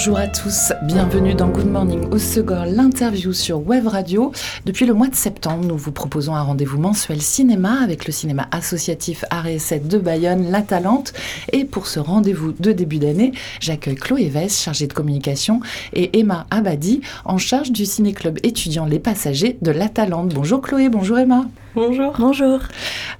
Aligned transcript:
Bonjour 0.00 0.18
à 0.18 0.28
tous, 0.28 0.72
bienvenue 0.84 1.34
dans 1.34 1.48
Good 1.48 1.70
Morning 1.70 2.08
au 2.10 2.16
Segor, 2.16 2.64
l'interview 2.64 3.34
sur 3.34 3.58
Web 3.68 3.86
Radio. 3.86 4.32
Depuis 4.64 4.86
le 4.86 4.94
mois 4.94 5.08
de 5.08 5.14
septembre, 5.14 5.62
nous 5.66 5.76
vous 5.76 5.92
proposons 5.92 6.34
un 6.34 6.40
rendez-vous 6.40 6.78
mensuel 6.78 7.20
cinéma 7.20 7.82
avec 7.82 8.06
le 8.06 8.12
cinéma 8.14 8.48
associatif 8.50 9.26
RS7 9.30 9.88
de 9.88 9.98
Bayonne, 9.98 10.50
La 10.50 10.62
Talente. 10.62 11.12
Et 11.52 11.66
pour 11.66 11.86
ce 11.86 12.00
rendez-vous 12.00 12.52
de 12.52 12.72
début 12.72 12.96
d'année, 12.96 13.32
j'accueille 13.60 13.96
Chloé 13.96 14.30
Vess, 14.30 14.62
chargée 14.62 14.86
de 14.86 14.94
communication, 14.94 15.60
et 15.92 16.18
Emma 16.18 16.46
Abadi, 16.50 17.02
en 17.26 17.36
charge 17.36 17.70
du 17.70 17.84
ciné-club 17.84 18.38
étudiant 18.42 18.86
Les 18.86 19.00
Passagers 19.00 19.58
de 19.60 19.70
La 19.70 19.90
Talente. 19.90 20.32
Bonjour 20.32 20.62
Chloé, 20.62 20.88
bonjour 20.88 21.18
Emma. 21.18 21.44
Bonjour. 21.76 22.12
Bonjour. 22.18 22.58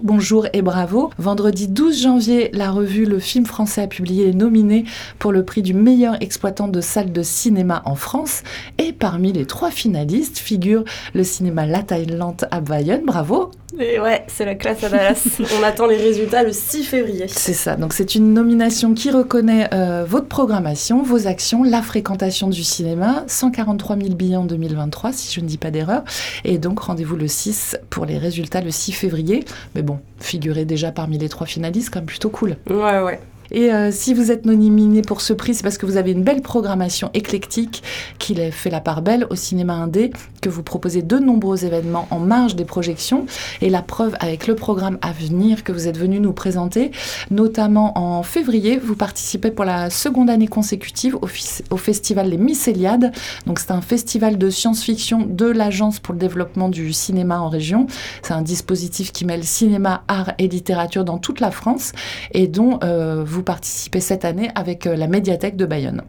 Bonjour 0.03 0.47
et 0.53 0.61
bravo. 0.61 1.11
Vendredi 1.19 1.69
12 1.69 2.03
janvier, 2.03 2.51
la 2.53 2.73
revue 2.73 3.05
Le 3.05 3.21
Film 3.21 3.47
Français 3.47 3.83
a 3.83 3.87
publié 3.87 4.27
les 4.27 4.35
nominés 4.35 4.87
pour 5.21 5.31
le 5.31 5.45
prix 5.45 5.63
du 5.63 5.73
meilleur 5.73 6.21
exploitant 6.21 6.67
de 6.67 6.81
salle 6.81 7.13
de 7.13 7.23
cinéma 7.23 7.81
en 7.85 7.95
France. 7.95 8.43
Et 8.79 8.93
parmi 8.93 9.33
les 9.33 9.47
trois 9.47 9.71
finalistes 9.71 10.39
figure 10.39 10.83
le 11.15 11.23
cinéma 11.23 11.65
La 11.65 11.85
Thaïlande 11.85 12.49
à 12.51 12.61
Bayonne. 12.61 13.05
Bravo. 13.07 13.53
Et 13.79 14.01
ouais, 14.01 14.25
c'est 14.27 14.45
la 14.45 14.55
classe 14.55 14.83
à 14.85 14.89
Dallas. 14.89 15.41
On 15.61 15.63
attend 15.63 15.87
les 15.87 15.97
résultats 15.97 16.43
le 16.43 16.53
6 16.53 16.85
février. 16.85 17.27
C'est 17.29 17.53
ça. 17.53 17.77
Donc 17.77 17.93
c'est 17.93 18.15
une 18.15 18.33
nomination 18.33 18.95
qui 18.95 19.11
reconnaît 19.11 19.69
euh, 19.73 20.05
votre 20.07 20.27
programmation, 20.27 21.03
vos 21.03 21.27
actions, 21.27 21.63
la 21.63 21.83
fréquentation 21.83 22.49
du 22.49 22.65
cinéma. 22.65 23.25
143 23.27 23.97
000 23.97 24.15
billets 24.15 24.37
en 24.37 24.45
2023, 24.45 25.13
si 25.13 25.33
je 25.33 25.41
ne 25.41 25.47
dis 25.47 25.59
pas 25.59 25.71
d'erreur. 25.71 26.03
Et 26.45 26.59
donc 26.59 26.81
rendez-vous 26.81 27.17
le 27.17 27.29
6 27.29 27.79
pour 27.91 28.07
les 28.07 28.19
résultats 28.19 28.61
le 28.61 28.71
6 28.71 28.93
février. 28.93 29.45
Mais 29.75 29.83
bon, 29.83 30.01
figurez 30.19 30.65
déjà 30.65 30.91
parmi 30.91 31.19
les 31.19 31.29
trois 31.29 31.47
finalistes, 31.47 31.91
quand 31.93 32.01
même 32.01 32.07
plutôt 32.07 32.31
cool. 32.31 32.57
Ouais, 32.69 33.01
ouais. 33.01 33.21
Et 33.51 33.73
euh, 33.73 33.91
si 33.93 34.15
vous 34.15 34.31
êtes 34.31 34.45
nominé 34.45 35.03
pour 35.03 35.21
ce 35.21 35.33
prix, 35.33 35.55
c'est 35.55 35.63
parce 35.63 35.79
que 35.79 35.87
vous 35.87 35.97
avez 35.97 36.13
une 36.13 36.23
belle 36.23 36.43
programmation 36.43 37.11
éclectique 37.15 37.83
qui 38.19 38.35
fait 38.53 38.71
la 38.71 38.81
part 38.81 39.03
belle 39.03 39.27
au 39.31 39.35
cinéma 39.35 39.75
indé, 39.75 40.11
que 40.41 40.49
vous 40.49 40.63
proposez 40.63 41.03
de 41.03 41.19
nombreux 41.19 41.65
événements 41.65 42.07
en 42.11 42.19
marge 42.19 42.57
des 42.57 42.65
projections. 42.65 43.27
Et 43.61 43.71
la 43.71 43.83
preuve 43.83 44.17
avec 44.21 44.47
le 44.47 44.55
programme 44.55 44.99
à 45.03 45.13
venir 45.13 45.65
que 45.65 45.73
vous 45.73 45.89
êtes 45.89 45.99
venu 45.99 46.21
nous 46.21 46.33
présenter, 46.33 46.91
notamment 47.31 47.99
en 47.99 48.23
février, 48.23 48.79
vous 48.79 48.97
participez 48.97 49.51
pour 49.51 49.65
la 49.65 49.91
seconde 49.91 50.31
année 50.31 50.49
consécutive 50.49 51.17
au, 51.21 51.77
festival 51.77 52.29
Les 52.29 52.37
Mycéliades. 52.37 53.13
Donc 53.47 53.59
c'est 53.59 53.73
un 53.73 53.81
festival 53.81 54.39
de 54.39 54.51
science-fiction 54.51 55.27
de 55.29 55.47
l'Agence 55.47 55.99
pour 55.99 56.15
le 56.15 56.21
développement 56.21 56.69
du 56.69 56.93
cinéma 56.93 57.41
en 57.41 57.49
région. 57.49 57.87
C'est 58.23 58.35
un 58.35 58.43
dispositif 58.43 59.13
qui 59.13 59.25
mêle 59.25 59.45
cinéma, 59.45 60.05
art 60.09 60.33
et 60.39 60.49
littérature 60.49 61.05
dans 61.05 61.19
toute 61.19 61.41
la 61.41 61.51
France 61.51 61.93
et 62.33 62.47
dont 62.47 62.79
euh, 62.83 63.23
vous 63.25 63.40
participez 63.43 64.01
cette 64.01 64.25
année 64.25 64.51
avec 64.55 64.87
euh, 64.87 64.97
la 64.97 65.07
médiathèque 65.07 65.57
de 65.57 65.67
Bayonne. 65.67 66.03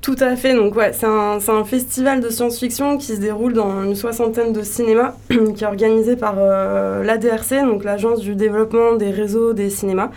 Tout 0.00 0.16
à 0.20 0.36
fait, 0.36 0.54
donc 0.54 0.76
ouais, 0.76 0.92
c'est 0.92 1.06
un, 1.06 1.38
un, 1.48 1.64
festival 1.64 2.20
de 2.20 2.30
science-fiction 2.30 2.98
qui 2.98 3.16
se 3.16 3.20
déroule 3.20 3.52
dans 3.52 3.82
une 3.82 3.96
soixantaine 3.96 4.52
de 4.52 4.62
cinémas, 4.62 5.14
qui 5.28 5.64
est 5.64 5.66
organisé 5.66 6.14
par 6.14 6.36
euh, 6.38 7.02
l'ADRC, 7.02 7.64
donc 7.64 7.82
l'Agence 7.82 8.20
du 8.20 8.36
développement 8.36 8.92
des 8.92 9.10
réseaux 9.10 9.52
des 9.52 9.70
cinémas, 9.70 10.10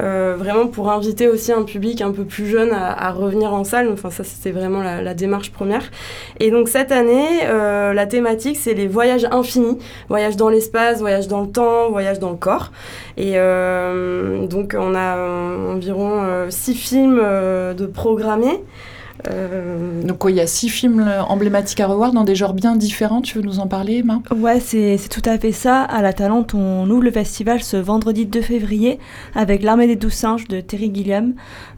euh, 0.00 0.34
vraiment 0.36 0.66
pour 0.66 0.90
inviter 0.90 1.28
aussi 1.28 1.52
un 1.52 1.62
public 1.62 2.00
un 2.00 2.10
peu 2.10 2.24
plus 2.24 2.46
jeune 2.46 2.72
à, 2.72 3.12
revenir 3.12 3.52
en 3.52 3.64
salle, 3.64 3.90
enfin 3.92 4.10
ça 4.10 4.24
c'était 4.24 4.50
vraiment 4.50 4.82
la, 4.82 5.14
démarche 5.14 5.52
première. 5.52 5.84
Et 6.40 6.50
donc 6.50 6.70
cette 6.70 6.90
année, 6.90 7.40
euh, 7.44 7.92
la 7.92 8.06
thématique 8.06 8.56
c'est 8.56 8.74
les 8.74 8.88
voyages 8.88 9.26
infinis, 9.30 9.78
voyages 10.08 10.36
dans 10.36 10.48
l'espace, 10.48 11.00
voyages 11.00 11.28
dans 11.28 11.42
le 11.42 11.48
temps, 11.48 11.90
voyages 11.90 12.18
dans 12.18 12.30
le 12.30 12.36
corps. 12.36 12.72
Et 13.18 13.34
donc 14.48 14.74
on 14.76 14.94
a 14.94 15.18
environ 15.74 16.46
six 16.48 16.74
films 16.74 17.20
de 17.20 17.86
programmés. 17.86 18.62
Euh... 19.30 20.02
Donc 20.02 20.24
il 20.28 20.34
y 20.34 20.40
a 20.40 20.46
six 20.46 20.68
films 20.68 21.08
emblématiques 21.28 21.80
à 21.80 21.86
revoir 21.86 22.12
dans 22.12 22.24
des 22.24 22.34
genres 22.34 22.54
bien 22.54 22.76
différents. 22.76 23.20
Tu 23.20 23.38
veux 23.38 23.44
nous 23.44 23.58
en 23.58 23.66
parler, 23.66 23.98
Emma 23.98 24.22
Ouais, 24.34 24.60
c'est 24.60 24.98
tout 25.10 25.22
à 25.24 25.38
fait 25.38 25.52
ça. 25.52 25.82
À 25.82 26.02
la 26.02 26.12
Talente, 26.12 26.54
on 26.54 26.88
ouvre 26.88 27.02
le 27.02 27.10
festival 27.10 27.62
ce 27.62 27.76
vendredi 27.76 28.26
2 28.26 28.40
février 28.40 28.98
avec 29.34 29.62
L'Armée 29.62 29.86
des 29.86 29.96
Douze 29.96 30.12
Singes 30.12 30.48
de 30.48 30.60
Terry 30.60 30.90
Gilliam 30.94 31.34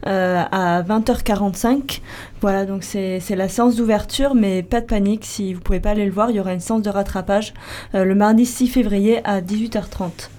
euh, 0.07 0.43
à 0.51 0.81
20h45. 0.83 2.01
Voilà, 2.41 2.65
donc 2.65 2.83
c'est 2.83 3.21
la 3.35 3.47
séance 3.47 3.75
d'ouverture, 3.75 4.33
mais 4.35 4.63
pas 4.63 4.81
de 4.81 4.85
panique, 4.85 5.25
si 5.25 5.53
vous 5.53 5.61
pouvez 5.61 5.79
pas 5.79 5.91
aller 5.91 6.05
le 6.05 6.11
voir, 6.11 6.31
il 6.31 6.37
y 6.37 6.39
aura 6.39 6.53
une 6.53 6.59
séance 6.59 6.81
de 6.81 6.89
rattrapage 6.89 7.53
euh, 7.95 8.03
le 8.03 8.15
mardi 8.15 8.45
6 8.45 8.67
février 8.67 9.21
à 9.25 9.41
18h30 9.41 10.29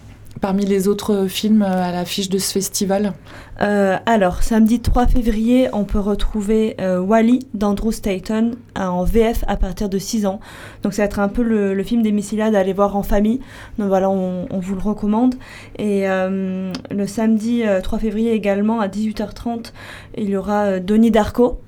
parmi 0.42 0.66
les 0.66 0.88
autres 0.88 1.28
films 1.28 1.62
à 1.62 1.92
l'affiche 1.92 2.28
de 2.28 2.36
ce 2.36 2.53
festival 2.53 3.14
euh, 3.60 3.97
Alors, 4.06 4.42
samedi 4.42 4.80
3 4.80 5.06
février, 5.06 5.69
on 5.72 5.84
peut 5.84 6.00
retrouver 6.00 6.75
euh, 6.80 6.98
Wally 6.98 7.47
d'Andrew 7.54 7.92
Staten 7.92 8.56
en 8.76 9.04
VF 9.04 9.44
à 9.47 9.56
partir 9.56 9.88
de 9.88 9.98
6 9.98 10.26
ans. 10.26 10.41
Donc, 10.82 10.94
ça 10.94 11.03
va 11.03 11.06
être 11.06 11.20
un 11.20 11.28
peu 11.28 11.42
le, 11.42 11.80
film 11.84 12.03
des 12.03 12.10
Missilades 12.10 12.56
à 12.56 12.58
aller 12.58 12.72
voir 12.72 12.97
en 12.97 13.04
famille. 13.04 13.41
Donc, 13.78 13.86
voilà, 13.86 14.10
on, 14.10 14.47
vous 14.50 14.75
le 14.75 14.80
recommande. 14.80 15.36
Et 15.78 16.10
euh, 16.10 16.72
le 16.91 17.06
samedi 17.06 17.62
3 17.80 17.98
février 18.00 18.32
également, 18.32 18.80
à 18.80 18.88
18h30, 18.88 19.72
il 20.19 20.28
y 20.28 20.36
aura 20.36 20.80
Donnie 20.80 21.12
Darko 21.12 21.60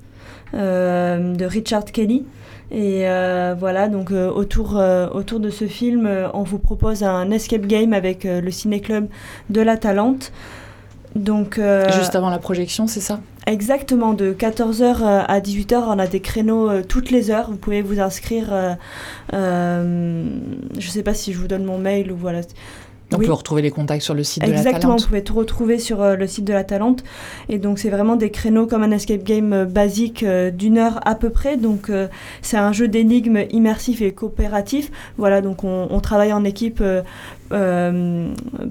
de 0.52 1.44
Richard 1.44 1.84
Kelly. 1.84 2.24
Et 2.74 3.08
euh, 3.08 3.54
voilà, 3.56 3.86
donc 3.88 4.10
euh, 4.10 4.28
autour, 4.28 4.76
euh, 4.78 5.08
autour 5.10 5.38
de 5.38 5.48
ce 5.48 5.66
film, 5.68 6.10
on 6.34 6.42
vous 6.42 6.58
propose 6.58 7.04
un 7.04 7.30
escape 7.30 7.66
game 7.66 7.92
avec 7.92 8.24
le 8.24 8.50
ciné-club 8.50 9.06
de 9.48 9.60
la 9.60 9.76
Talente. 9.76 10.32
Donc, 11.14 11.60
Juste 11.92 12.16
avant 12.16 12.30
la 12.30 12.40
projection, 12.40 12.88
c'est 12.88 13.00
ça? 13.00 13.20
Exactement, 13.46 14.14
de 14.14 14.32
14h 14.32 15.04
à 15.04 15.40
18h, 15.40 15.84
on 15.86 16.00
a 16.00 16.08
des 16.08 16.18
créneaux 16.18 16.82
toutes 16.82 17.12
les 17.12 17.30
heures. 17.30 17.48
Vous 17.48 17.56
pouvez 17.56 17.82
vous 17.82 18.00
inscrire. 18.00 18.76
je 19.32 20.26
ne 20.74 20.80
sais 20.80 21.04
pas 21.04 21.14
si 21.14 21.32
je 21.32 21.38
vous 21.38 21.46
donne 21.46 21.64
mon 21.64 21.78
mail 21.78 22.10
ou 22.10 22.16
voilà. 22.16 22.40
On 23.12 23.18
oui. 23.18 23.26
peut 23.26 23.32
retrouver 23.32 23.62
les 23.62 23.70
contacts 23.70 24.02
sur 24.02 24.14
le 24.14 24.24
site 24.24 24.42
de 24.42 24.48
la 24.48 24.54
Talente. 24.54 24.66
Exactement, 24.66 24.96
vous 24.96 25.06
pouvez 25.06 25.22
tout 25.22 25.34
retrouver 25.34 25.78
sur 25.78 26.02
euh, 26.02 26.16
le 26.16 26.26
site 26.26 26.44
de 26.44 26.52
la 26.52 26.64
Talente. 26.64 27.04
Et 27.48 27.58
donc, 27.58 27.78
c'est 27.78 27.90
vraiment 27.90 28.16
des 28.16 28.30
créneaux 28.30 28.66
comme 28.66 28.82
un 28.82 28.90
escape 28.90 29.22
game 29.22 29.52
euh, 29.52 29.64
basique 29.66 30.22
euh, 30.22 30.50
d'une 30.50 30.78
heure 30.78 31.00
à 31.06 31.14
peu 31.14 31.30
près. 31.30 31.56
Donc, 31.56 31.90
c'est 32.42 32.56
un 32.56 32.72
jeu 32.72 32.88
d'énigmes 32.88 33.44
immersif 33.50 34.02
et 34.02 34.12
coopératif. 34.12 34.90
Voilà, 35.18 35.40
donc 35.40 35.64
on, 35.64 35.86
on 35.90 36.00
travaille 36.00 36.32
en 36.32 36.44
équipe 36.44 36.82
euh, 37.52 38.28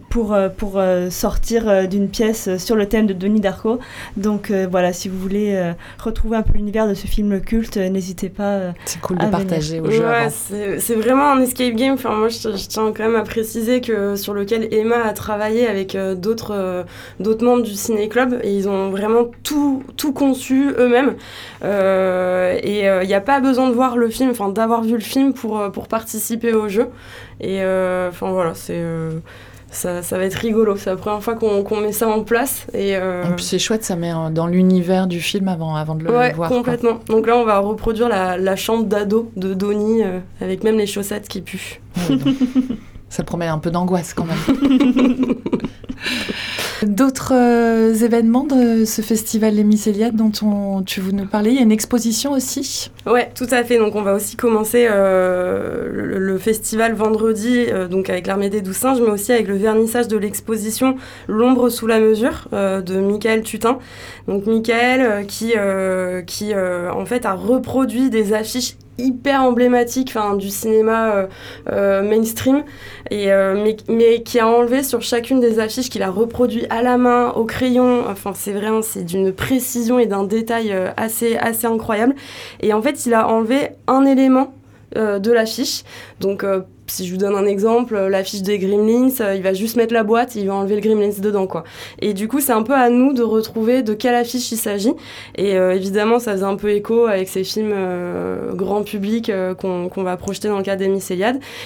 pour, 0.10 0.36
pour 0.58 0.74
euh, 0.78 1.12
sortir 1.12 1.88
d'une 1.88 2.10
pièce 2.10 2.58
sur 2.58 2.76
le 2.76 2.88
thème 2.88 3.06
de 3.06 3.14
Denis 3.14 3.40
Darko. 3.40 3.80
Donc 4.18 4.50
euh, 4.50 4.68
voilà, 4.70 4.94
si 4.94 5.10
vous 5.10 5.18
voulez 5.18 5.74
retrouver 6.00 6.38
un 6.38 6.42
peu 6.42 6.54
l'univers 6.54 6.88
de 6.88 6.94
ce 6.94 7.06
film 7.06 7.40
culte, 7.40 7.78
n'hésitez 7.78 8.30
pas. 8.30 8.74
c'est 8.86 9.00
cool 9.00 9.18
de 9.18 9.26
partager 9.28 9.80
aux 9.80 9.90
jeux. 9.90 10.04
Ouais, 10.04 10.30
c'est 10.30 10.96
vraiment 10.96 11.32
un 11.32 11.40
escape 11.42 11.76
game. 11.76 11.94
Enfin, 11.94 12.16
moi, 12.16 12.30
je, 12.30 12.38
je, 12.38 12.68
tiens 12.68 12.92
quand 12.96 13.04
même 13.04 13.16
à 13.16 13.24
préciser 13.24 13.80
que 13.80 14.16
sur 14.16 14.34
lequel 14.34 14.74
Emma 14.74 15.04
a 15.06 15.14
travaillé 15.14 15.68
avec 15.68 15.96
d'autres 16.18 16.86
d'autres 17.20 17.46
membres 17.46 17.64
du 17.64 17.74
Ciné 17.74 18.10
Club 18.10 18.40
et 18.44 18.56
ils 18.56 18.68
ont 18.68 18.90
vraiment 18.90 19.26
tout, 19.44 19.84
tout 19.98 20.14
conçu 20.14 20.70
eux-mêmes. 20.78 21.16
et 21.64 22.86
il 22.86 23.08
n'y 23.08 23.14
a 23.14 23.22
pas 23.22 23.40
besoin 23.40 23.70
de 23.70 23.74
voir 23.74 23.98
le 23.98 24.10
film, 24.10 24.32
enfin 24.32 24.50
d'avoir 24.50 24.84
vu 24.84 24.94
le 24.94 25.00
film 25.00 25.34
pour, 25.34 25.72
pour 25.72 25.88
participer 25.88 26.54
au 26.54 26.68
jeu. 26.68 26.88
Et 27.40 27.60
enfin 27.60 28.32
voilà, 28.32 28.54
c'est 28.54 28.73
euh, 28.82 29.12
ça, 29.72 30.02
ça, 30.02 30.18
va 30.18 30.26
être 30.26 30.36
rigolo. 30.36 30.76
C'est 30.78 30.90
la 30.90 30.96
première 30.96 31.22
fois 31.22 31.36
qu'on 31.36 31.64
qu 31.64 31.76
met 31.76 31.92
ça 31.92 32.08
en 32.08 32.24
place. 32.24 32.68
Et, 32.74 32.96
euh... 32.96 33.24
c'est 33.38 33.60
chouette, 33.60 33.84
ça 33.84 33.96
met 33.96 34.12
dans 34.32 34.48
l'univers 34.48 35.08
du 35.08 35.20
film 35.20 35.48
avant, 35.48 35.76
avant 35.76 35.96
de 35.96 36.04
le 36.04 36.12
ouais, 36.12 36.34
voir. 36.34 36.50
complètement. 36.50 36.96
Quoi. 36.96 37.16
Donc 37.16 37.28
là, 37.28 37.38
on 37.38 37.46
va 37.46 37.60
reproduire 37.60 38.10
la, 38.10 38.38
la 38.38 38.56
chambre 38.56 38.86
d'ado 38.86 39.32
de 39.36 39.54
Donnie 39.54 40.04
euh, 40.04 40.20
avec 40.42 40.64
même 40.64 40.78
les 40.78 40.88
chaussettes 40.88 41.28
qui 41.28 41.42
puent. 41.42 41.82
Ouais, 42.10 42.18
ça 43.10 43.24
promet 43.24 43.48
un 43.48 43.60
peu 43.60 43.72
d'angoisse 43.72 44.14
quand 44.14 44.26
même. 44.26 44.38
D'autres 46.86 47.34
euh, 47.34 47.94
événements 47.94 48.44
de 48.44 48.84
ce 48.84 49.02
festival 49.02 49.56
Les 49.56 49.64
Mycéliades 49.64 50.16
dont 50.16 50.32
on, 50.42 50.82
tu 50.82 51.00
veux 51.00 51.12
nous 51.12 51.26
parler? 51.26 51.52
Il 51.52 51.56
y 51.56 51.60
a 51.60 51.62
une 51.62 51.72
exposition 51.72 52.32
aussi? 52.32 52.92
Ouais, 53.06 53.30
tout 53.36 53.48
à 53.52 53.64
fait. 53.64 53.78
Donc 53.78 53.96
on 53.96 54.02
va 54.02 54.14
aussi 54.14 54.36
commencer 54.36 54.88
euh, 54.90 55.88
le, 55.92 56.38
festival 56.38 56.94
vendredi, 56.94 57.66
euh, 57.70 57.88
donc 57.88 58.10
avec 58.10 58.28
l'armée 58.28 58.50
des 58.50 58.62
douze 58.62 58.76
singes, 58.76 59.00
mais 59.00 59.12
aussi 59.12 59.32
avec 59.32 59.48
le 59.48 59.56
vernissage 59.56 60.08
de 60.08 60.18
l'exposition 60.18 60.98
L'ombre 61.28 61.70
sous 61.70 61.88
la 61.88 62.00
mesure 62.00 62.48
de 62.52 63.00
Michael 63.00 63.44
Tutin. 63.44 63.78
Donc 64.28 64.46
Michael 64.46 65.26
qui, 65.28 65.54
qui 66.28 66.54
en 66.56 67.06
fait 67.06 67.26
a 67.26 67.34
reproduit 67.34 68.10
des 68.10 68.34
affiches 68.34 68.76
hyper 68.98 69.42
emblématique 69.42 70.16
du 70.38 70.50
cinéma 70.50 71.28
mainstream, 71.68 72.64
et, 73.12 73.28
mais, 73.28 73.78
mais, 73.90 74.24
qui 74.24 74.40
a 74.40 74.48
enlevé 74.48 74.84
sur 74.84 75.02
chacune 75.02 75.40
des 75.40 75.60
affiches 75.60 75.90
qu'il 75.90 76.04
a 76.04 76.10
reproduit 76.10 76.66
à 76.70 76.82
la 76.82 76.98
main, 76.98 77.32
au 77.32 77.46
crayon. 77.46 78.04
Enfin, 78.08 78.34
c'est 78.36 78.54
vraiment 78.54 78.82
c'est 78.82 79.04
d'une 79.04 79.32
précision 79.34 80.00
et 80.00 80.06
d'un 80.06 80.24
détail 80.24 80.76
assez, 80.98 81.38
assez 81.38 81.68
incroyable. 81.68 82.16
Et 82.62 82.74
en 82.74 82.82
fait, 82.82 83.06
il 83.06 83.14
a 83.14 83.28
enlevé 83.28 83.70
un 83.88 84.06
élément 84.06 84.54
de 84.96 85.32
l'affiche. 85.32 85.84
Donc, 86.20 86.46
si 86.88 87.08
je 87.08 87.12
vous 87.12 87.18
donne 87.18 87.36
un 87.36 87.46
exemple, 87.46 87.96
euh, 87.96 88.10
l'affiche 88.10 88.42
des 88.42 88.60
Gremlins, 88.60 89.10
euh, 89.22 89.36
il 89.36 89.42
va 89.42 89.54
juste 89.54 89.76
mettre 89.76 89.94
la 89.94 90.04
boîte, 90.04 90.36
il 90.36 90.48
va 90.48 90.56
enlever 90.56 90.76
le 90.76 90.82
Gremlins 90.82 91.20
dedans, 91.20 91.48
quoi. 91.48 91.64
Et 92.00 92.14
du 92.14 92.28
coup, 92.28 92.40
c'est 92.40 92.52
un 92.52 92.64
peu 92.64 92.74
à 92.74 92.90
nous 92.90 93.14
de 93.14 93.24
retrouver 93.24 93.84
de 93.84 93.94
quelle 93.94 94.16
affiche 94.16 94.52
il 94.52 94.58
s'agit. 94.58 94.94
Et 95.36 95.58
euh, 95.58 95.76
évidemment, 95.76 96.20
ça 96.20 96.34
faisait 96.34 96.44
un 96.44 96.56
peu 96.56 96.72
écho 96.72 97.06
avec 97.06 97.30
ces 97.30 97.44
films 97.44 97.74
grand 98.54 98.84
public 98.84 99.32
qu'on 99.60 100.04
va 100.04 100.18
projeter 100.18 100.48
dans 100.48 100.58
le 100.58 100.64
cadre 100.64 100.80
des. 100.80 100.94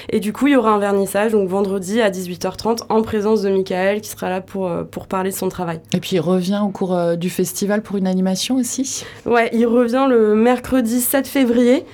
Et 0.09 0.19
du 0.19 0.33
coup, 0.33 0.47
il 0.47 0.53
y 0.53 0.55
aura 0.55 0.71
un 0.71 0.79
vernissage, 0.79 1.31
donc 1.31 1.49
vendredi 1.49 2.01
à 2.01 2.09
18h30, 2.09 2.83
en 2.89 3.01
présence 3.01 3.41
de 3.41 3.49
Michael, 3.49 4.01
qui 4.01 4.09
sera 4.09 4.29
là 4.29 4.41
pour, 4.41 4.71
pour 4.91 5.07
parler 5.07 5.31
de 5.31 5.35
son 5.35 5.49
travail. 5.49 5.79
Et 5.93 5.99
puis, 5.99 6.15
il 6.15 6.19
revient 6.19 6.61
au 6.63 6.69
cours 6.69 6.97
du 7.17 7.29
festival 7.29 7.81
pour 7.81 7.97
une 7.97 8.07
animation 8.07 8.55
aussi? 8.55 9.05
Ouais, 9.25 9.49
il 9.53 9.65
revient 9.65 10.05
le 10.09 10.35
mercredi 10.35 11.01
7 11.01 11.27
février. 11.27 11.85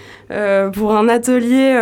Pour 0.73 0.95
un 0.95 1.09
atelier 1.09 1.73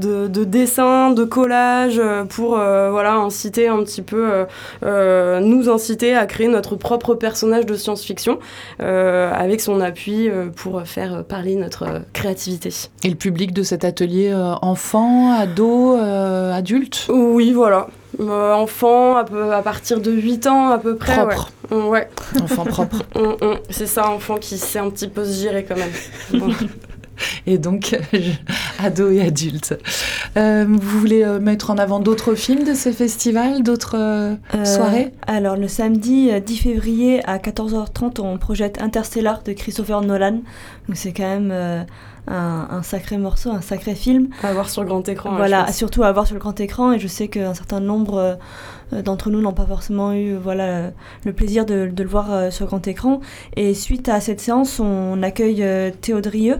de, 0.00 0.44
dessin, 0.44 0.85
de 1.14 1.24
collage, 1.24 1.98
euh, 1.98 2.24
pour 2.24 2.50
voilà, 2.50 3.14
inciter 3.14 3.68
un 3.68 3.82
petit 3.82 4.02
peu, 4.02 4.46
nous 4.82 5.68
inciter 5.68 6.14
à 6.14 6.26
créer 6.26 6.48
notre 6.48 6.76
propre 6.76 7.14
personnage 7.14 7.66
de 7.66 7.74
science-fiction 7.74 8.38
avec 8.78 9.60
son 9.60 9.80
appui 9.80 10.28
pour 10.56 10.82
faire 10.82 11.24
parler 11.24 11.56
notre 11.56 12.02
créativité. 12.12 12.70
Et 13.04 13.08
le 13.08 13.16
public 13.16 13.52
de 13.52 13.62
cet 13.62 13.84
atelier, 13.84 14.34
enfants, 14.62 15.32
ados, 15.32 15.98
adultes 16.00 17.06
Oui, 17.08 17.52
voilà. 17.52 17.88
enfants 18.18 19.16
à, 19.16 19.62
partir 19.62 20.00
de 20.00 20.10
8 20.10 20.46
ans 20.46 20.70
à 20.70 20.78
peu 20.78 20.96
près. 20.96 21.16
Propre. 21.16 21.50
Ouais. 21.70 22.08
Enfant 22.42 22.64
propre. 22.64 22.96
Mm, 23.16 23.46
mm. 23.46 23.58
C'est 23.70 23.86
ça, 23.86 24.10
enfant 24.10 24.36
qui 24.36 24.58
sait 24.58 24.78
un 24.78 24.90
petit 24.90 25.08
peu 25.08 25.24
se 25.24 25.40
gérer 25.40 25.64
quand 25.64 25.76
même. 25.76 26.42
et 27.46 27.58
donc 27.58 27.96
ados 28.78 29.12
et 29.12 29.22
adultes. 29.22 29.78
Euh, 30.36 30.66
vous 30.68 30.98
voulez 30.98 31.22
euh, 31.22 31.38
mettre 31.38 31.70
en 31.70 31.78
avant 31.78 32.00
d'autres 32.00 32.34
films 32.34 32.64
de 32.64 32.74
ces 32.74 32.92
festivals, 32.92 33.62
d'autres 33.62 33.96
euh, 33.96 34.36
soirées? 34.64 35.12
Alors 35.26 35.56
le 35.56 35.68
samedi 35.68 36.30
10 36.40 36.56
février 36.56 37.24
à 37.24 37.38
14h30, 37.38 38.20
on 38.20 38.36
projette 38.38 38.80
Interstellar 38.82 39.42
de 39.42 39.52
Christopher 39.52 40.02
Nolan. 40.02 40.40
Donc 40.88 40.96
c'est 40.96 41.12
quand 41.12 41.28
même 41.28 41.86
un, 42.28 42.82
sacré 42.82 43.16
morceau, 43.16 43.50
un 43.50 43.60
sacré 43.60 43.94
film. 43.94 44.28
À 44.42 44.52
voir 44.52 44.68
sur 44.68 44.82
le 44.82 44.88
grand 44.88 45.08
écran. 45.08 45.36
Voilà, 45.36 45.72
surtout 45.72 46.02
à 46.02 46.12
voir 46.12 46.26
sur 46.26 46.34
le 46.34 46.40
grand 46.40 46.58
écran. 46.60 46.92
Et 46.92 46.98
je 46.98 47.06
sais 47.06 47.28
qu'un 47.28 47.54
certain 47.54 47.80
nombre 47.80 48.38
d'entre 48.92 49.30
nous 49.30 49.40
n'ont 49.40 49.52
pas 49.52 49.66
forcément 49.66 50.12
eu 50.12 50.34
voilà, 50.34 50.90
le 51.24 51.32
plaisir 51.32 51.66
de, 51.66 51.86
de 51.86 52.02
le 52.02 52.08
voir 52.08 52.52
sur 52.52 52.66
le 52.66 52.68
grand 52.68 52.86
écran. 52.86 53.20
Et 53.56 53.74
suite 53.74 54.08
à 54.08 54.20
cette 54.20 54.40
séance, 54.40 54.80
on 54.80 55.22
accueille 55.22 55.64
Théodrieux. 56.00 56.58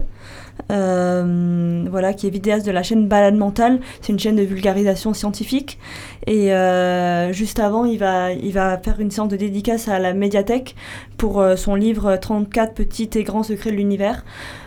Euh, 0.71 1.85
voilà, 1.89 2.13
qui 2.13 2.27
est 2.27 2.29
vidéaste 2.29 2.65
de 2.65 2.71
la 2.71 2.83
chaîne 2.83 3.07
Balade 3.07 3.35
Mentale. 3.35 3.79
C'est 4.01 4.11
une 4.11 4.19
chaîne 4.19 4.35
de 4.35 4.43
vulgarisation 4.43 5.13
scientifique. 5.13 5.79
Et 6.25 6.53
euh, 6.53 7.31
juste 7.31 7.59
avant, 7.59 7.85
il 7.85 7.97
va, 7.99 8.33
il 8.33 8.51
va 8.51 8.77
faire 8.77 8.99
une 8.99 9.11
séance 9.11 9.29
de 9.29 9.37
dédicace 9.37 9.87
à 9.87 9.99
la 9.99 10.13
médiathèque 10.13 10.75
pour 11.17 11.39
euh, 11.39 11.55
son 11.55 11.75
livre 11.75 12.17
34 12.17 12.73
petits 12.73 13.09
et 13.15 13.23
grands 13.23 13.43
secrets 13.43 13.71
de 13.71 13.77
l'univers. 13.77 14.25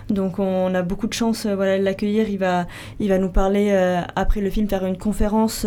Donc 0.08 0.40
on 0.40 0.74
a 0.74 0.82
beaucoup 0.82 1.06
de 1.06 1.12
chance 1.12 1.46
voilà, 1.46 1.78
de 1.78 1.84
l'accueillir. 1.84 2.28
Il 2.28 2.38
va, 2.38 2.66
il 2.98 3.10
va 3.10 3.18
nous 3.18 3.28
parler 3.28 3.70
après 4.16 4.40
le 4.40 4.50
film, 4.50 4.68
faire 4.68 4.84
une 4.84 4.98
conférence, 4.98 5.64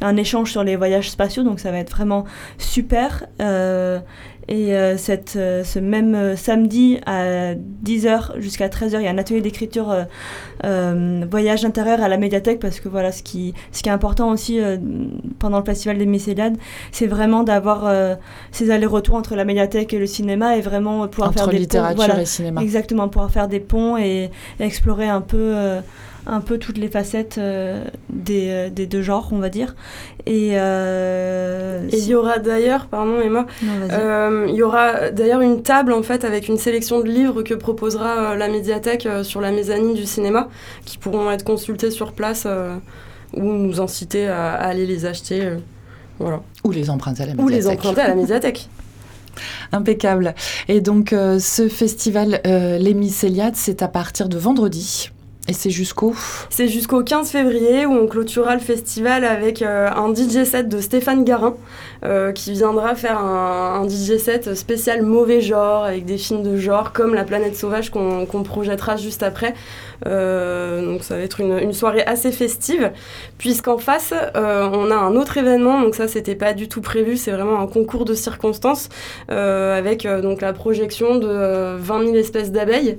un 0.00 0.16
échange 0.16 0.52
sur 0.52 0.62
les 0.62 0.76
voyages 0.76 1.10
spatiaux. 1.10 1.42
Donc 1.42 1.58
ça 1.58 1.72
va 1.72 1.78
être 1.78 1.90
vraiment 1.90 2.24
super. 2.58 3.26
Et 4.48 4.74
euh, 4.74 4.96
cette, 4.96 5.36
euh, 5.36 5.62
ce 5.62 5.78
même 5.78 6.14
euh, 6.14 6.36
samedi 6.36 6.98
à 7.06 7.54
10h 7.54 8.40
jusqu'à 8.40 8.68
13h, 8.68 8.96
il 8.98 9.04
y 9.04 9.06
a 9.06 9.10
un 9.10 9.18
atelier 9.18 9.40
d'écriture 9.40 9.94
voyage 11.30 11.64
intérieur 11.64 12.00
à 12.02 12.08
la 12.08 12.16
médiathèque 12.16 12.60
parce 12.60 12.80
que 12.80 12.88
voilà, 12.88 13.12
ce 13.12 13.22
qui, 13.22 13.54
ce 13.72 13.82
qui 13.82 13.88
est 13.88 13.92
important 13.92 14.30
aussi 14.30 14.60
pendant 15.38 15.58
le 15.58 15.64
festival 15.64 15.98
des 15.98 16.06
Mycéliades, 16.06 16.56
c'est 16.92 17.06
vraiment 17.06 17.42
d'avoir 17.42 17.92
ces 18.52 18.70
allers-retours 18.70 19.16
entre 19.16 19.34
la 19.34 19.44
médiathèque 19.44 19.92
et 19.92 19.98
le 19.98 20.06
cinéma 20.06 20.56
et 20.56 20.60
vraiment 20.60 21.08
pouvoir 21.08 21.32
faire 21.32 21.48
des 21.48 21.58
littérature 21.58 22.06
ponts, 22.06 22.20
et 22.20 22.24
cinéma. 22.24 22.62
Exactement, 22.62 23.08
pouvoir 23.08 23.30
faire 23.30 23.48
des 23.48 23.60
ponts 23.60 23.96
et, 23.96 24.30
et 24.60 24.64
explorer 24.64 25.08
un 25.08 25.20
peu 25.20 25.54
un 26.26 26.40
peu 26.40 26.58
toutes 26.58 26.78
les 26.78 26.88
facettes 26.88 27.36
euh, 27.38 27.84
des, 28.10 28.48
euh, 28.50 28.70
des, 28.70 28.86
deux 28.86 29.02
genres, 29.02 29.28
on 29.32 29.38
va 29.38 29.48
dire. 29.48 29.74
Et, 30.26 30.50
euh, 30.52 31.88
il 31.92 32.04
y 32.04 32.14
aura 32.14 32.38
d'ailleurs, 32.38 32.86
pardon 32.86 33.20
Emma, 33.20 33.46
il 33.62 34.54
y 34.54 34.62
aura 34.62 35.10
d'ailleurs 35.10 35.40
une 35.40 35.62
table 35.62 35.92
en 35.92 36.02
fait 36.02 36.24
avec 36.24 36.48
une 36.48 36.58
sélection 36.58 37.00
de 37.00 37.08
livres 37.08 37.42
que 37.42 37.54
proposera 37.54 38.36
la 38.36 38.48
médiathèque 38.48 39.08
sur 39.22 39.40
la 39.40 39.50
mezzanine 39.50 39.94
du 39.94 40.06
cinéma, 40.06 40.48
qui 40.84 40.98
pourront 40.98 41.30
être 41.30 41.44
consultés 41.44 41.90
sur 41.90 42.12
place 42.12 42.46
ou 43.34 43.42
nous 43.42 43.80
inciter 43.80 44.28
à, 44.28 44.52
aller 44.52 44.86
les 44.86 45.06
acheter. 45.06 45.54
voilà. 46.18 46.40
Ou 46.64 46.70
les 46.70 46.90
emprunter 46.90 47.24
à 47.24 47.26
la 47.26 47.34
médiathèque. 47.34 47.52
Ou 47.52 47.58
les 47.58 47.68
emprunter 47.68 48.00
à 48.00 48.08
la 48.08 48.14
médiathèque. 48.14 48.68
Impeccable. 49.72 50.34
Et 50.68 50.80
donc, 50.80 51.10
ce 51.10 51.68
festival 51.68 52.40
Les 52.44 52.94
Mycéliades, 52.94 53.56
c'est 53.56 53.82
à 53.82 53.88
partir 53.88 54.28
de 54.28 54.38
vendredi. 54.38 55.10
Et 55.48 55.54
c'est 55.54 55.70
jusqu'au 55.70 56.14
C'est 56.50 56.68
jusqu'au 56.68 57.02
15 57.02 57.30
février 57.30 57.84
où 57.84 57.92
on 57.92 58.06
clôturera 58.06 58.54
le 58.54 58.60
festival 58.60 59.24
avec 59.24 59.60
euh, 59.60 59.90
un 59.90 60.14
DJ 60.14 60.44
set 60.44 60.68
de 60.68 60.80
Stéphane 60.80 61.24
Garin 61.24 61.56
euh, 62.04 62.30
qui 62.30 62.52
viendra 62.52 62.94
faire 62.94 63.18
un, 63.18 63.84
DJ 63.88 64.18
set 64.18 64.54
spécial 64.54 65.02
mauvais 65.02 65.40
genre 65.40 65.82
avec 65.82 66.04
des 66.04 66.16
films 66.16 66.44
de 66.44 66.56
genre 66.56 66.92
comme 66.92 67.12
La 67.14 67.24
planète 67.24 67.56
sauvage 67.56 67.90
qu'on 67.90 68.42
projettera 68.44 68.96
juste 68.96 69.24
après. 69.24 69.54
Euh, 70.06 70.86
donc 70.86 71.02
ça 71.02 71.16
va 71.16 71.22
être 71.22 71.40
une, 71.40 71.72
soirée 71.72 72.04
assez 72.04 72.30
festive 72.30 72.92
puisqu'en 73.36 73.78
face 73.78 74.14
on 74.34 74.90
a 74.90 74.96
un 74.96 75.16
autre 75.16 75.38
événement 75.38 75.80
donc 75.80 75.94
ça 75.94 76.06
c'était 76.06 76.34
pas 76.34 76.54
du 76.54 76.68
tout 76.68 76.80
prévu 76.80 77.16
c'est 77.16 77.30
vraiment 77.30 77.60
un 77.60 77.66
concours 77.66 78.04
de 78.04 78.14
circonstances 78.14 78.88
avec 79.28 80.06
donc 80.06 80.40
la 80.40 80.52
projection 80.52 81.16
de 81.16 81.76
20 81.76 82.04
000 82.04 82.16
espèces 82.16 82.52
d'abeilles. 82.52 82.98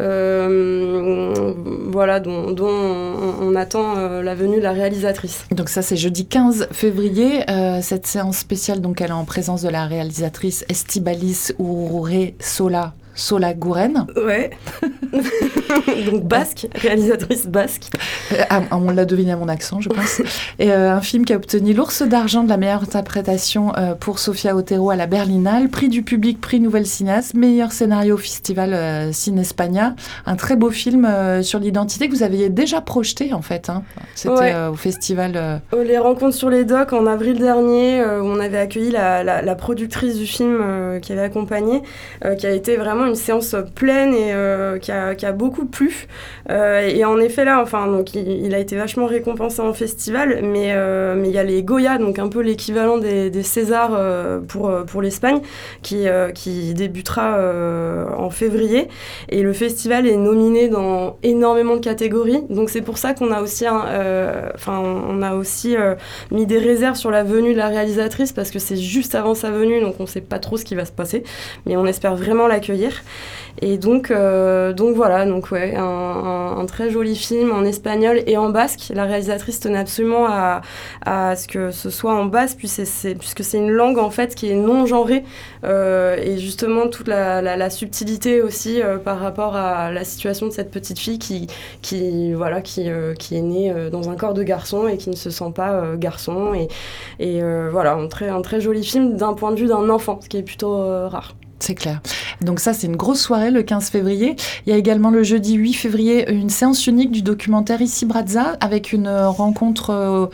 Euh, 0.00 1.54
voilà, 1.88 2.20
dont, 2.20 2.54
on, 2.60 3.54
attend 3.54 3.98
euh, 3.98 4.22
la 4.22 4.34
venue 4.34 4.56
de 4.56 4.62
la 4.62 4.72
réalisatrice. 4.72 5.44
Donc 5.50 5.68
ça, 5.68 5.82
c'est 5.82 5.96
jeudi 5.96 6.26
15 6.26 6.68
février. 6.72 7.48
Euh, 7.50 7.80
cette 7.82 8.06
séance 8.06 8.38
spéciale, 8.38 8.80
donc 8.80 9.00
elle 9.00 9.10
est 9.10 9.14
en 9.14 9.24
présence 9.24 9.62
de 9.62 9.68
la 9.68 9.86
réalisatrice 9.86 10.64
Estibalis 10.68 11.52
Urure 11.58 12.32
Sola 12.40 12.94
Sola 13.14 13.54
Gouren. 13.54 14.06
Ouais. 14.16 14.50
Donc 16.06 16.24
basque, 16.24 16.66
réalisatrice 16.74 17.46
basque. 17.46 17.90
Euh, 18.32 18.42
ah, 18.48 18.62
on 18.72 18.90
l'a 18.90 19.04
deviné 19.04 19.32
à 19.32 19.36
mon 19.36 19.48
accent, 19.48 19.80
je 19.80 19.88
pense. 19.88 20.22
Et 20.58 20.72
euh, 20.72 20.92
un 20.92 21.00
film 21.00 21.24
qui 21.24 21.32
a 21.32 21.36
obtenu 21.36 21.74
l'ours 21.74 22.02
d'argent 22.02 22.42
de 22.42 22.48
la 22.48 22.56
meilleure 22.56 22.82
interprétation 22.82 23.72
euh, 23.76 23.94
pour 23.94 24.18
Sofia 24.18 24.56
Otero 24.56 24.90
à 24.90 24.96
la 24.96 25.06
Berlinale, 25.06 25.68
prix 25.68 25.88
du 25.88 26.02
public, 26.02 26.40
prix 26.40 26.60
Nouvelle 26.60 26.86
Cinéaste, 26.86 27.34
meilleur 27.34 27.72
scénario 27.72 28.14
au 28.14 28.18
festival 28.18 29.12
Cine 29.12 29.38
Espagna. 29.38 29.94
Un 30.26 30.36
très 30.36 30.56
beau 30.56 30.70
film 30.70 31.08
sur 31.42 31.58
l'identité 31.58 32.08
que 32.08 32.14
vous 32.14 32.22
aviez 32.22 32.48
déjà 32.48 32.80
projeté 32.80 33.32
en 33.32 33.42
fait. 33.42 33.68
Hein. 33.68 33.82
C'était 34.14 34.54
au 34.70 34.74
festival. 34.74 35.60
Les 35.84 35.98
rencontres 35.98 36.36
sur 36.36 36.50
les 36.50 36.64
docks 36.64 36.92
en 36.92 37.06
avril 37.06 37.38
dernier, 37.38 38.02
où 38.02 38.24
on 38.24 38.40
avait 38.40 38.58
accueilli 38.58 38.90
la, 38.90 39.22
la 39.22 39.54
productrice 39.54 40.16
du 40.16 40.26
film 40.26 41.00
qui 41.00 41.12
avait 41.12 41.22
accompagné, 41.22 41.82
qui 42.38 42.46
a 42.46 42.50
été 42.50 42.76
vraiment 42.76 43.01
une 43.06 43.14
séance 43.14 43.54
pleine 43.74 44.14
et 44.14 44.32
euh, 44.32 44.78
qui, 44.78 44.90
a, 44.92 45.32
beaucoup 45.32 45.66
plu. 45.66 46.06
Euh, 46.50 46.80
et 46.80 47.04
en 47.04 47.18
effet, 47.18 47.44
là, 47.44 47.60
enfin, 47.62 47.86
donc, 47.86 48.14
il, 48.14 48.54
a 48.54 48.58
été 48.58 48.76
vachement 48.76 49.06
récompensé 49.06 49.60
en 49.60 49.72
festival, 49.72 50.40
mais 50.42 50.72
euh, 50.72 51.14
mais 51.16 51.28
il 51.28 51.34
y 51.34 51.38
a 51.38 51.44
les 51.44 51.62
Goya, 51.62 51.98
donc 51.98 52.18
un 52.18 52.28
peu 52.28 52.40
l'équivalent 52.40 52.98
des, 52.98 53.30
des, 53.30 53.42
Césars 53.42 53.98
pour, 54.48 54.72
pour 54.86 55.02
l'Espagne, 55.02 55.40
qui, 55.82 56.06
qui 56.34 56.74
débutera 56.74 57.38
en 58.16 58.30
février. 58.30 58.88
Et 59.28 59.42
le 59.42 59.52
festival 59.52 60.06
est 60.06 60.16
nominé 60.16 60.68
dans 60.68 61.16
énormément 61.22 61.76
de 61.76 61.80
catégories. 61.80 62.42
Donc 62.48 62.70
c'est 62.70 62.82
pour 62.82 62.98
ça 62.98 63.14
qu'on 63.14 63.32
a 63.32 63.40
aussi, 63.40 63.66
enfin, 63.68 64.78
on 64.80 65.22
a 65.22 65.34
aussi 65.34 65.76
mis 66.30 66.46
des 66.46 66.58
réserves 66.58 66.96
sur 66.96 67.10
la 67.10 67.24
venue 67.24 67.52
de 67.52 67.58
la 67.58 67.68
réalisatrice 67.68 68.32
parce 68.32 68.50
que 68.50 68.58
c'est 68.58 68.76
juste 68.76 69.14
avant 69.14 69.34
sa 69.34 69.50
venue, 69.50 69.80
donc 69.80 69.96
on 69.98 70.04
ne 70.04 70.08
sait 70.08 70.20
pas 70.20 70.38
trop 70.38 70.56
ce 70.56 70.64
qui 70.64 70.74
va 70.74 70.84
se 70.84 70.92
passer, 70.92 71.24
mais 71.66 71.76
on 71.76 71.86
espère 71.86 72.16
vraiment 72.16 72.46
l'accueillir. 72.46 72.91
Et 73.60 73.76
donc, 73.76 74.10
euh, 74.10 74.72
donc 74.72 74.96
voilà, 74.96 75.26
donc 75.26 75.50
ouais, 75.50 75.74
un, 75.76 76.64
très 76.66 76.90
joli 76.90 77.14
film 77.14 77.52
en 77.52 77.64
espagnol 77.64 78.22
et 78.26 78.36
en 78.36 78.48
basque. 78.48 78.92
La 78.94 79.04
réalisatrice 79.04 79.60
tenait 79.60 79.78
absolument 79.78 80.26
à, 80.26 80.62
ce 81.36 81.46
que 81.46 81.70
ce 81.70 81.90
soit 81.90 82.14
en 82.14 82.24
basque, 82.24 82.58
puisque 82.58 82.84
c'est, 83.44 83.58
une 83.58 83.70
langue 83.70 83.98
en 83.98 84.10
fait 84.10 84.34
qui 84.34 84.48
est 84.50 84.54
non 84.54 84.86
genrée 84.86 85.24
et 85.64 86.38
justement 86.38 86.88
toute 86.88 87.08
la, 87.08 87.70
subtilité 87.70 88.42
aussi 88.42 88.80
par 89.04 89.20
rapport 89.20 89.54
à 89.54 89.90
la 89.90 90.04
situation 90.04 90.46
de 90.46 90.52
cette 90.52 90.70
petite 90.70 90.98
fille 90.98 91.18
qui, 91.18 92.32
voilà, 92.32 92.62
qui, 92.62 92.88
est 92.88 93.42
née 93.42 93.72
dans 93.90 94.08
un 94.08 94.16
corps 94.16 94.34
de 94.34 94.42
garçon 94.42 94.88
et 94.88 94.96
qui 94.96 95.10
ne 95.10 95.16
se 95.16 95.30
sent 95.30 95.52
pas 95.54 95.96
garçon 95.96 96.54
et, 96.54 96.68
et 97.18 97.42
voilà, 97.70 97.94
un 97.94 98.08
très, 98.08 98.28
un 98.28 98.40
très 98.40 98.60
joli 98.60 98.84
film 98.84 99.16
d'un 99.16 99.34
point 99.34 99.52
de 99.52 99.60
vue 99.60 99.66
d'un 99.66 99.90
enfant, 99.90 100.20
ce 100.22 100.28
qui 100.28 100.38
est 100.38 100.42
plutôt 100.42 100.76
rare. 101.08 101.34
C'est 101.62 101.76
clair. 101.76 102.00
Donc 102.40 102.58
ça, 102.58 102.74
c'est 102.74 102.88
une 102.88 102.96
grosse 102.96 103.20
soirée 103.20 103.52
le 103.52 103.62
15 103.62 103.90
février. 103.90 104.34
Il 104.66 104.70
y 104.70 104.72
a 104.72 104.76
également 104.76 105.10
le 105.10 105.22
jeudi 105.22 105.54
8 105.54 105.74
février 105.74 106.28
une 106.28 106.50
séance 106.50 106.88
unique 106.88 107.12
du 107.12 107.22
documentaire 107.22 107.80
Ici 107.80 108.04
Brazza 108.04 108.56
avec 108.58 108.92
une 108.92 109.08
rencontre 109.08 109.90
euh, 109.90 110.26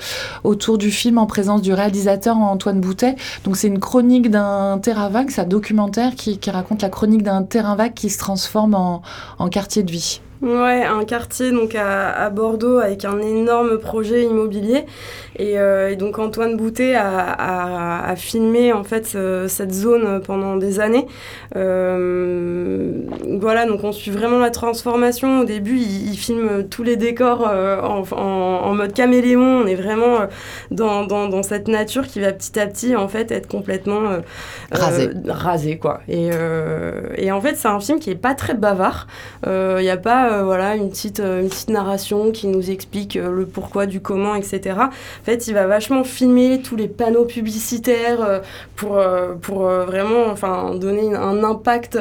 autour 0.43 0.79
du 0.79 0.91
film 0.91 1.19
en 1.19 1.27
présence 1.27 1.61
du 1.61 1.75
réalisateur 1.75 2.39
Antoine 2.39 2.81
Boutet. 2.81 3.17
Donc 3.45 3.59
c'est 3.59 3.69
une 3.69 3.79
chronique 3.79 4.31
d'un 4.31 4.79
terrain 4.79 5.11
vague, 5.11 5.29
c'est 5.29 5.43
un 5.43 5.45
documentaire 5.45 6.15
qui, 6.15 6.41
raconte 6.49 6.81
la 6.81 6.89
chronique 6.89 7.23
d'un 7.23 7.43
terrain 7.43 7.77
vague 7.77 7.93
qui 7.93 8.09
se 8.09 8.17
transforme 8.17 8.75
en 8.75 9.49
quartier 9.51 9.83
de 9.83 9.93
vie. 9.93 10.23
Ouais, 10.41 10.85
un 10.85 11.05
quartier 11.05 11.51
donc 11.51 11.75
à, 11.75 12.31
Bordeaux 12.31 12.79
avec 12.79 13.05
un 13.05 13.19
énorme 13.19 13.79
projet 13.79 14.23
immobilier. 14.23 14.85
Et, 15.37 15.59
euh, 15.59 15.97
donc 15.97 16.19
Antoine 16.19 16.57
Boutet 16.57 16.95
a, 16.95 18.15
filmé 18.17 18.73
en 18.73 18.85
fait 18.85 19.17
cette 19.49 19.73
zone 19.73 20.21
pendant 20.25 20.57
des 20.57 20.79
années. 20.79 21.07
Euh, 21.57 23.03
voilà, 23.41 23.67
donc 23.67 23.83
on 23.83 23.93
suit 23.93 24.11
vraiment 24.13 24.39
la 24.39 24.51
transformation. 24.51 25.41
Au 25.41 25.45
début, 25.45 25.79
il, 25.79 26.17
filme 26.17 26.69
tous 26.69 26.83
les 26.83 26.97
décors 26.97 27.49
euh, 27.49 27.81
en, 27.81 28.75
mode 28.75 28.93
caméléon. 28.93 29.63
On 29.63 29.67
est 29.67 29.75
vraiment 29.75 30.19
dans, 30.71 31.05
dans, 31.05 31.43
cette 31.43 31.69
nature 31.69 32.07
qui 32.07 32.21
va 32.21 32.33
petit 32.33 32.59
à 32.61 32.67
petit 32.67 32.95
en 32.95 33.09
fait 33.09 33.31
être 33.33 33.49
complètement 33.49 34.03
rasé, 34.71 35.11
rasé 35.27 35.79
quoi. 35.79 36.01
Et, 36.09 36.31
et 37.17 37.33
en 37.33 37.41
fait, 37.41 37.57
c'est 37.57 37.69
un 37.69 37.81
film 37.81 37.99
qui 37.99 38.11
est 38.11 38.15
pas 38.15 38.35
très 38.35 38.55
bavard. 38.55 39.09
Il 39.47 39.83
n'y 39.83 39.91
a 39.91 39.97
pas 39.97 40.28
euh, 40.29 40.43
voilà, 40.43 40.77
une 40.77 40.91
petite, 40.91 41.21
euh, 41.21 41.43
une 41.43 41.49
petite 41.49 41.71
narration 41.71 42.31
qui 42.31 42.47
nous 42.47 42.71
explique 42.71 43.17
euh, 43.17 43.31
le 43.31 43.47
pourquoi, 43.47 43.87
du 43.87 44.01
comment, 44.01 44.35
etc. 44.35 44.77
En 44.79 44.91
fait, 45.25 45.49
il 45.49 45.55
va 45.55 45.67
vachement 45.67 46.05
filmer 46.05 46.61
tous 46.63 46.77
les 46.77 46.89
panneaux 46.89 47.25
publicitaires 47.25 48.43
pour, 48.77 49.01
pour 49.43 49.63
vraiment 49.63 50.27
enfin, 50.31 50.75
donner 50.75 51.15
un 51.15 51.43
impact 51.43 51.99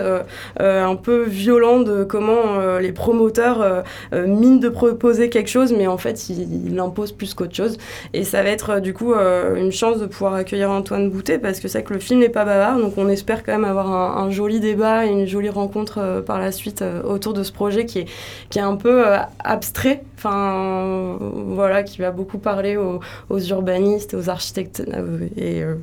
un 0.60 0.96
peu 0.96 1.24
violent 1.24 1.80
de 1.80 2.04
comment 2.04 2.78
les 2.80 2.92
promoteurs 2.92 3.84
minent 4.14 4.60
de 4.60 4.70
proposer 4.70 5.30
quelque 5.30 5.50
chose, 5.50 5.74
mais 5.74 5.88
en 5.88 5.98
fait, 5.98 6.30
il 6.30 6.76
l'imposent 6.76 7.12
plus 7.12 7.34
qu'autre 7.34 7.56
chose. 7.56 7.78
Et 8.14 8.24
ça 8.24 8.44
va 8.44 8.50
être 8.50 8.80
du 8.80 8.94
coup 8.94 9.14
une 9.14 9.72
chance 9.72 10.00
de 10.00 10.06
pouvoir 10.06 10.34
accueillir 10.34 10.70
Antoine 10.70 11.10
Boutet 11.10 11.40
parce 11.40 11.60
que 11.60 11.68
c'est 11.68 11.84
que 11.84 11.94
le 11.94 12.00
film 12.00 12.20
n'est 12.20 12.30
pas 12.30 12.46
bavard, 12.46 12.80
donc 12.80 12.94
on 12.98 13.10
espère 13.10 13.44
quand 13.44 13.54
même 13.54 13.66
avoir 13.66 13.92
un, 13.92 14.24
un 14.24 14.30
joli 14.30 14.60
débat 14.60 15.06
et 15.06 15.10
une 15.10 15.26
jolie 15.26 15.50
rencontre 15.50 16.24
par 16.26 16.40
la 16.40 16.52
suite 16.52 16.84
autour 17.04 17.34
de 17.34 17.44
ce 17.44 17.52
projet 17.52 17.86
qui 17.86 18.00
est, 18.00 18.08
qui 18.50 18.60
est 18.60 18.64
un 18.64 18.76
peu 18.76 19.08
euh, 19.08 19.18
abstrait, 19.44 20.04
enfin 20.18 21.18
voilà, 21.20 21.84
qui 21.84 22.00
va 22.00 22.12
beaucoup 22.12 22.38
parler 22.38 22.78
aux, 22.78 23.40
urbanistes, 23.40 24.14
aux 24.14 24.30
architectes 24.30 24.84
euh, 24.94 25.28
et 25.36 25.62
euh, 25.62 25.76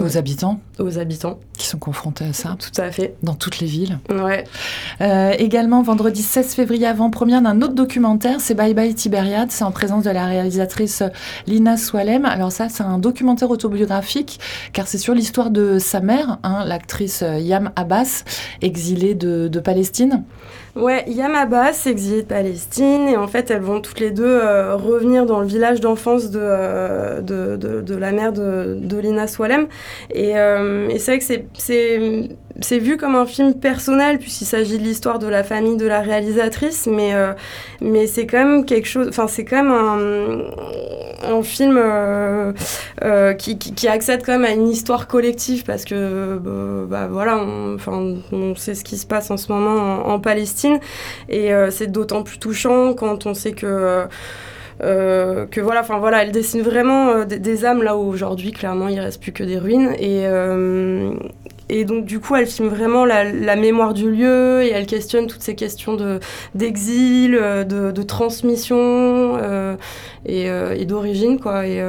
aux 0.00 0.16
habitants 0.16 0.58
Aux 0.78 0.98
habitants. 0.98 1.38
Qui 1.58 1.66
sont 1.66 1.78
confrontés 1.78 2.24
à 2.24 2.32
ça 2.32 2.56
Tout 2.58 2.80
à 2.80 2.90
fait. 2.90 3.14
Dans 3.22 3.34
toutes 3.34 3.58
les 3.58 3.66
villes. 3.66 3.98
Ouais. 4.10 4.44
également, 5.38 5.82
vendredi 5.82 6.22
16 6.22 6.54
février, 6.54 6.86
avant-première 6.86 7.42
d'un 7.42 7.60
autre 7.60 7.74
documentaire, 7.74 8.40
c'est 8.40 8.54
Bye 8.54 8.72
Bye 8.72 8.94
Tibériade. 8.94 9.50
C'est 9.50 9.64
en 9.64 9.70
présence 9.70 10.04
de 10.04 10.10
la 10.10 10.24
réalisatrice 10.24 11.02
Lina 11.46 11.76
Swalem. 11.76 12.24
Alors 12.24 12.50
ça, 12.50 12.70
c'est 12.70 12.82
un 12.82 12.96
documentaire 12.96 13.50
autobiographique, 13.50 14.40
car 14.72 14.86
c'est 14.86 14.96
sur 14.96 15.12
l'histoire 15.12 15.50
de 15.50 15.78
sa 15.78 16.00
mère, 16.00 16.38
hein, 16.42 16.64
l'actrice 16.64 17.22
Yam 17.38 17.70
Abbas, 17.76 18.24
exilée 18.62 19.14
de, 19.14 19.48
de 19.48 19.60
Palestine. 19.60 20.24
Ouais, 20.74 21.04
Yam 21.06 21.34
Abbas, 21.34 21.82
exilée 21.84 22.22
de 22.22 22.26
Palestine, 22.26 23.06
et 23.06 23.18
en 23.18 23.28
fait, 23.28 23.50
elles 23.50 23.60
vont 23.60 23.82
toutes 23.82 24.00
les 24.00 24.10
deux 24.10 24.24
euh, 24.24 24.74
revenir 24.74 25.26
dans 25.26 25.40
le 25.40 25.46
village 25.46 25.80
d'enfance 25.80 26.30
de, 26.30 26.40
euh, 26.40 27.20
de, 27.20 27.94
la 27.94 28.10
mère 28.10 28.32
de, 28.32 28.78
de 28.80 28.96
Lina 28.96 29.26
Swalem. 29.26 29.68
Euh, 30.16 30.88
et 30.88 30.98
c'est 30.98 31.18
vrai 31.18 31.18
que 31.18 31.44
c'est 31.58 32.30
c'est 32.62 32.78
vu 32.78 32.96
comme 32.96 33.14
un 33.14 33.26
film 33.26 33.54
personnel 33.54 34.18
puisqu'il 34.18 34.46
s'agit 34.46 34.78
de 34.78 34.82
l'histoire 34.82 35.18
de 35.18 35.26
la 35.26 35.42
famille 35.42 35.76
de 35.76 35.86
la 35.86 36.00
réalisatrice, 36.00 36.86
mais, 36.86 37.14
euh, 37.14 37.32
mais 37.80 38.06
c'est 38.06 38.26
quand 38.26 38.38
même 38.38 38.64
quelque 38.64 38.86
chose, 38.86 39.08
enfin 39.08 39.26
c'est 39.26 39.44
quand 39.44 39.62
même 39.62 39.72
un, 39.72 41.34
un 41.36 41.42
film 41.42 41.76
euh, 41.76 42.52
euh, 43.04 43.34
qui, 43.34 43.58
qui, 43.58 43.88
accède 43.88 44.22
quand 44.24 44.38
même 44.38 44.44
à 44.44 44.52
une 44.52 44.68
histoire 44.68 45.06
collective 45.06 45.64
parce 45.64 45.84
que 45.84 46.38
bah, 46.88 47.08
voilà, 47.10 47.38
on, 47.38 47.76
on 48.32 48.54
sait 48.54 48.74
ce 48.74 48.84
qui 48.84 48.96
se 48.96 49.06
passe 49.06 49.30
en 49.30 49.36
ce 49.36 49.50
moment 49.52 50.06
en, 50.06 50.20
Palestine 50.22 50.78
et 51.28 51.50
c'est 51.70 51.90
d'autant 51.90 52.22
plus 52.22 52.38
touchant 52.38 52.94
quand 52.94 53.26
on 53.26 53.34
sait 53.34 53.52
que 53.52 54.04
que 54.80 55.60
voilà, 55.60 55.80
enfin 55.80 55.98
voilà, 55.98 56.22
elle 56.22 56.32
dessine 56.32 56.62
vraiment 56.62 57.24
des, 57.24 57.64
âmes 57.64 57.82
là 57.82 57.96
où 57.96 58.00
aujourd'hui 58.00 58.52
clairement 58.52 58.88
il 58.88 59.00
reste 59.00 59.20
plus 59.20 59.32
que 59.32 59.42
des 59.42 59.58
ruines 59.58 59.94
et, 59.98 60.26
et 61.68 61.84
donc, 61.84 62.04
du 62.04 62.20
coup, 62.20 62.36
elle 62.36 62.46
filme 62.46 62.68
vraiment 62.68 63.04
la, 63.04 63.56
mémoire 63.56 63.94
du 63.94 64.10
lieu 64.10 64.62
et 64.62 64.70
elle 64.70 64.86
questionne 64.86 65.26
toutes 65.26 65.42
ces 65.42 65.54
questions 65.54 65.96
d'exil, 66.54 67.34
euh, 67.34 67.64
de, 67.64 67.90
de, 67.90 68.02
transmission 68.02 68.76
euh, 68.76 69.76
euh, 70.28 70.74
et, 70.76 70.84
d'origine, 70.84 71.38
quoi. 71.38 71.66
Et, 71.66 71.82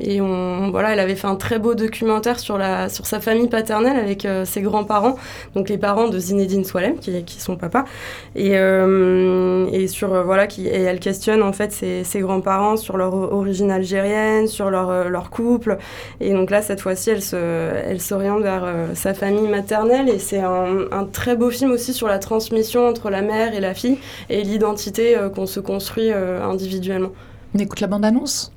et 0.00 0.20
on, 0.20 0.70
voilà, 0.70 0.92
elle 0.92 1.00
avait 1.00 1.14
fait 1.14 1.26
un 1.26 1.36
très 1.36 1.58
beau 1.58 1.74
documentaire 1.74 2.38
sur, 2.38 2.58
la, 2.58 2.88
sur 2.88 3.06
sa 3.06 3.20
famille 3.20 3.48
paternelle 3.48 3.96
avec 3.96 4.26
ses 4.44 4.62
grands-parents, 4.62 5.16
donc 5.54 5.68
les 5.68 5.78
parents 5.78 6.08
de 6.08 6.18
Zinedine 6.18 6.64
Swalem, 6.64 6.98
qui, 6.98 7.22
qui 7.24 7.40
sont 7.40 7.56
papa. 7.56 7.84
Et, 8.36 8.52
et 8.52 9.88
sur, 9.88 10.24
voilà, 10.24 10.46
et 10.58 10.82
elle 10.82 11.00
questionne, 11.00 11.42
en 11.42 11.52
fait, 11.52 11.72
ses, 11.72 12.04
ses 12.04 12.20
grands-parents 12.20 12.76
sur 12.76 12.96
leur 12.96 13.14
origine 13.14 13.70
algérienne, 13.70 14.46
sur 14.46 14.70
leur, 14.70 15.08
leur 15.08 15.30
couple. 15.30 15.78
Et 16.20 16.32
donc 16.32 16.50
là, 16.50 16.62
cette 16.62 16.80
fois-ci, 16.80 17.10
elle 17.10 17.22
s'oriente 18.00 18.38
elle 18.38 18.42
vers 18.42 18.94
sa 19.03 19.13
famille 19.13 19.47
maternelle 19.47 20.09
et 20.09 20.19
c'est 20.19 20.39
un, 20.39 21.05
très 21.11 21.35
beau 21.35 21.49
film 21.49 21.71
aussi 21.71 21.93
sur 21.93 22.07
la 22.07 22.19
transmission 22.19 22.87
entre 22.87 23.09
la 23.09 23.21
mère 23.21 23.53
et 23.53 23.59
la 23.59 23.73
fille 23.73 23.97
et 24.29 24.43
l'identité 24.43 25.17
euh, 25.17 25.29
qu'on 25.29 25.45
se 25.45 25.59
construit 25.59 26.11
euh, 26.11 26.43
individuellement. 26.43 27.11
On 27.55 27.59
écoute 27.59 27.79
la 27.79 27.87
bande-annonce 27.87 28.51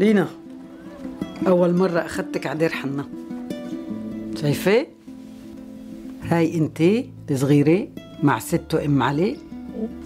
لينا 0.00 0.28
أول 1.46 1.74
مرة 1.74 1.98
أخذتك 1.98 2.46
على 2.46 2.58
دير 2.58 2.68
حنا 2.68 3.04
شايفة؟ 4.40 4.86
هاي 6.28 6.58
أنت 6.58 6.82
الصغيرة 7.30 7.88
مع 8.22 8.38
ست 8.38 8.74
وأم 8.74 9.02
علي 9.02 9.36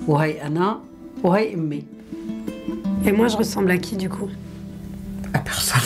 وهي 0.07 0.43
أنا 0.43 0.81
Ouais, 1.24 1.56
mais. 1.58 1.84
Et 3.06 3.12
moi, 3.12 3.28
je 3.28 3.38
ressemble 3.38 3.72
à 3.72 3.78
qui 3.78 3.96
du 3.96 4.10
coup? 4.10 4.30
À 5.34 5.40
personne. 5.40 5.82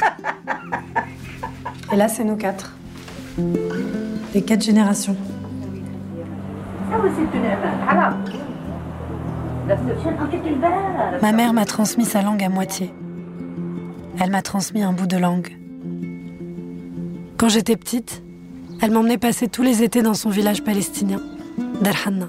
Et 1.92 1.96
là, 1.96 2.08
c'est 2.08 2.24
nous 2.24 2.36
quatre. 2.36 2.74
Les 4.34 4.42
quatre 4.42 4.62
générations. 4.62 5.16
Ma 11.22 11.32
mère 11.32 11.52
m'a 11.52 11.64
transmis 11.64 12.04
sa 12.04 12.22
langue 12.22 12.42
à 12.42 12.48
moitié. 12.48 12.94
Elle 14.20 14.30
m'a 14.30 14.42
transmis 14.42 14.82
un 14.82 14.92
bout 14.92 15.06
de 15.06 15.16
langue. 15.16 15.56
Quand 17.36 17.48
j'étais 17.48 17.76
petite, 17.76 18.22
elle 18.80 18.92
m'emmenait 18.92 19.18
passer 19.18 19.48
tous 19.48 19.62
les 19.62 19.82
étés 19.82 20.02
dans 20.02 20.14
son 20.14 20.30
village 20.30 20.62
palestinien, 20.62 21.20
Darhanna. 21.82 22.28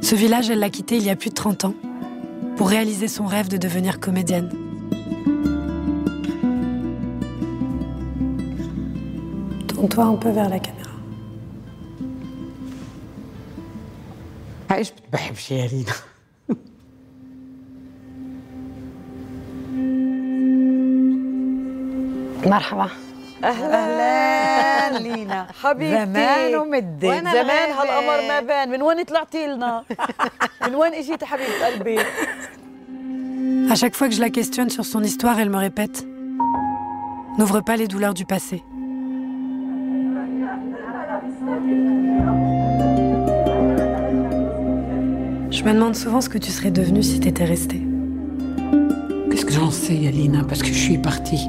Ce 0.00 0.14
village, 0.14 0.50
elle 0.50 0.58
l'a 0.58 0.70
quitté 0.70 0.96
il 0.96 1.04
y 1.04 1.10
a 1.10 1.16
plus 1.16 1.30
de 1.30 1.34
30 1.34 1.64
ans 1.64 1.74
pour 2.56 2.68
réaliser 2.68 3.08
son 3.08 3.26
rêve 3.26 3.48
de 3.48 3.56
devenir 3.56 4.00
comédienne. 4.00 4.50
Tourne-toi 9.68 10.04
un 10.04 10.16
peu 10.16 10.30
vers 10.30 10.48
la 10.48 10.58
caméra. 10.58 10.82
ايش 14.72 14.92
بتحبش 15.12 15.50
يا 15.50 15.66
رينا؟ 24.86 24.86
مرحبا 24.86 24.86
اهلا 24.86 24.98
لينا 24.98 25.46
حبيبتي 25.62 26.04
زمان 26.06 26.54
ومدة 26.54 27.18
زمان 27.18 27.70
هالقمر 27.70 28.28
ما 28.28 28.40
بان 28.40 28.70
من 28.70 28.82
وين 28.82 29.02
طلعتي 29.02 29.46
لنا 29.46 29.84
من 30.66 30.74
وين 30.74 30.94
اجيتي 30.94 31.26
حبيبه 31.26 31.66
قلبي 31.66 31.98
À 33.70 33.74
chaque 33.74 33.94
fois 33.96 34.08
que 34.08 34.14
je 34.14 34.20
la 34.20 34.28
questionne 34.28 34.70
sur 34.70 34.84
son 34.84 35.02
histoire, 35.02 35.38
elle 35.40 35.50
me 35.50 35.56
répète 35.56 36.04
N'ouvre 37.38 37.60
pas 37.60 37.76
les 37.76 37.88
douleurs 37.88 38.12
du 38.12 38.26
passé. 38.26 38.62
Je 45.50 45.62
me 45.64 45.72
demande 45.72 45.94
souvent 45.94 46.20
ce 46.20 46.28
que 46.28 46.38
tu 46.38 46.50
serais 46.50 46.70
devenu 46.70 47.02
si 47.02 47.20
t'étais 47.20 47.44
resté. 47.44 47.80
Qu'est-ce 49.30 49.46
que 49.46 49.52
j'en 49.52 49.70
sais, 49.70 49.94
Yalina, 49.94 50.44
parce 50.44 50.60
que 50.60 50.68
je 50.68 50.74
suis 50.86 50.98
partie. 50.98 51.48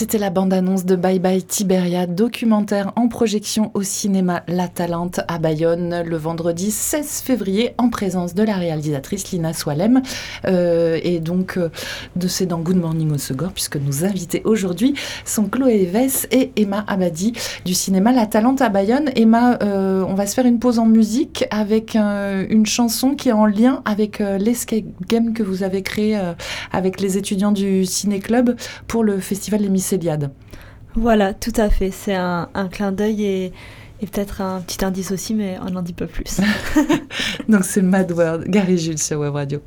C'était 0.00 0.16
la 0.16 0.30
bande-annonce 0.30 0.86
de 0.86 0.96
Bye 0.96 1.18
Bye 1.18 1.42
Tiberia, 1.42 2.06
documentaire 2.06 2.90
en 2.96 3.08
projection 3.08 3.70
au 3.74 3.82
cinéma 3.82 4.42
La 4.48 4.66
Talente 4.66 5.20
à 5.28 5.38
Bayonne 5.38 6.04
le 6.06 6.16
vendredi 6.16 6.70
16 6.70 7.20
février 7.20 7.74
en 7.76 7.90
présence 7.90 8.34
de 8.34 8.42
la 8.42 8.54
réalisatrice 8.54 9.30
Lina 9.30 9.52
Swalem. 9.52 10.00
Euh, 10.46 10.98
et 11.02 11.20
donc, 11.20 11.58
euh, 11.58 11.68
de 12.16 12.28
c'est 12.28 12.46
dans 12.46 12.60
Good 12.60 12.78
Morning 12.78 13.12
au 13.12 13.18
Segor, 13.18 13.52
puisque 13.52 13.76
nos 13.76 14.06
invités 14.06 14.40
aujourd'hui 14.46 14.94
sont 15.26 15.44
Chloé 15.44 15.84
Vess 15.84 16.26
et 16.30 16.50
Emma 16.56 16.82
Abadi 16.88 17.34
du 17.66 17.74
cinéma 17.74 18.10
La 18.12 18.24
Talente 18.24 18.62
à 18.62 18.70
Bayonne. 18.70 19.10
Emma, 19.16 19.58
euh, 19.62 20.02
on 20.08 20.14
va 20.14 20.26
se 20.26 20.32
faire 20.32 20.46
une 20.46 20.60
pause 20.60 20.78
en 20.78 20.86
musique 20.86 21.44
avec 21.50 21.94
euh, 21.94 22.46
une 22.48 22.64
chanson 22.64 23.14
qui 23.14 23.28
est 23.28 23.32
en 23.32 23.44
lien 23.44 23.82
avec 23.84 24.20
l'escape 24.20 24.84
game 25.06 25.34
que 25.34 25.42
vous 25.42 25.62
avez 25.62 25.82
créé 25.82 26.18
avec 26.72 27.02
les 27.02 27.18
étudiants 27.18 27.52
du 27.52 27.84
Ciné 27.84 28.18
Club 28.18 28.56
pour 28.86 29.04
le 29.04 29.18
festival 29.18 29.60
Les 29.60 29.68
Voilà, 30.94 31.34
tout 31.34 31.52
à 31.56 31.70
fait. 31.70 31.90
C'est 31.90 32.14
un, 32.14 32.48
un 32.54 32.68
clin 32.68 32.92
d'œil 32.92 33.24
et, 33.24 33.52
et 34.00 34.06
peut-être 34.06 34.40
un 34.40 34.60
petit 34.60 34.84
indice 34.84 35.12
aussi, 35.12 35.34
mais 35.34 35.58
on 35.66 35.70
n'en 35.70 35.82
dit 35.82 35.92
pas 35.92 36.06
plus. 36.06 36.40
Donc 37.48 37.64
c'est 37.64 37.82
Mad 37.82 38.10
World, 38.12 38.48
Gary 38.48 38.78
Jules 38.78 38.98
sur 38.98 39.20
Web 39.20 39.34
Radio. 39.34 39.60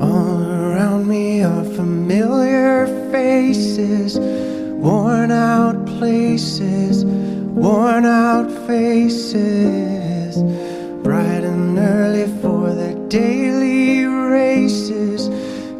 All 0.00 0.42
around 0.42 1.06
me 1.06 1.42
are 1.42 1.64
familiar 1.76 2.86
faces, 3.10 4.18
worn 4.18 5.30
out 5.30 5.86
places, 5.98 7.04
worn 7.58 8.04
out 8.04 8.48
faces, 8.68 10.36
bright 11.02 11.42
and 11.42 11.76
early 11.76 12.28
for 12.40 12.72
their 12.72 12.94
daily 13.08 14.04
races, 14.04 15.28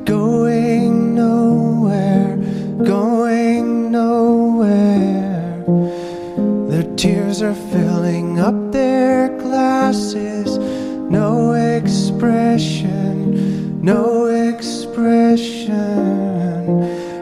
going 0.04 1.14
nowhere, 1.14 2.36
going 2.84 3.92
nowhere. 3.92 5.64
Their 6.68 6.96
tears 6.96 7.42
are 7.42 7.54
filling 7.54 8.40
up 8.40 8.72
their 8.72 9.28
glasses, 9.38 10.58
no 10.58 11.52
expression, 11.52 12.90
no 13.82 14.26
expression. 14.26 15.68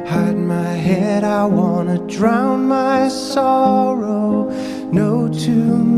Hide 0.06 0.38
my 0.38 0.72
head, 0.88 1.24
I 1.24 1.44
wanna 1.44 1.98
drown 2.06 2.68
my 2.68 3.08
sorrow. 3.08 4.05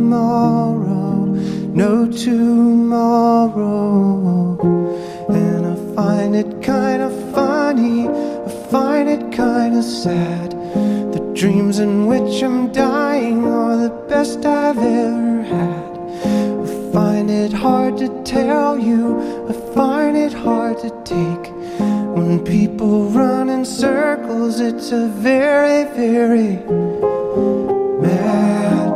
Tomorrow, 0.08 1.36
no 1.74 2.06
tomorrow. 2.10 3.52
And 5.28 5.66
I 5.66 5.76
find 5.94 6.34
it 6.34 6.62
kinda 6.62 7.10
funny, 7.34 8.08
I 8.08 8.48
find 8.70 9.06
it 9.10 9.30
kinda 9.30 9.82
sad. 9.82 10.52
The 11.12 11.20
dreams 11.34 11.78
in 11.78 12.06
which 12.06 12.42
I'm 12.42 12.72
dying 12.72 13.44
are 13.44 13.76
the 13.76 13.92
best 14.08 14.46
I've 14.46 14.78
ever 14.78 15.42
had. 15.42 15.98
I 16.64 16.66
find 16.90 17.28
it 17.30 17.52
hard 17.52 17.98
to 17.98 18.08
tell 18.24 18.78
you, 18.78 19.20
I 19.50 19.52
find 19.74 20.16
it 20.16 20.32
hard 20.32 20.78
to 20.78 20.90
take. 21.04 21.52
When 22.16 22.38
people 22.38 23.10
run 23.10 23.50
in 23.50 23.62
circles, 23.66 24.58
it's 24.58 24.90
a 24.90 25.06
very, 25.06 25.84
very 25.84 26.60
mad 28.00 28.87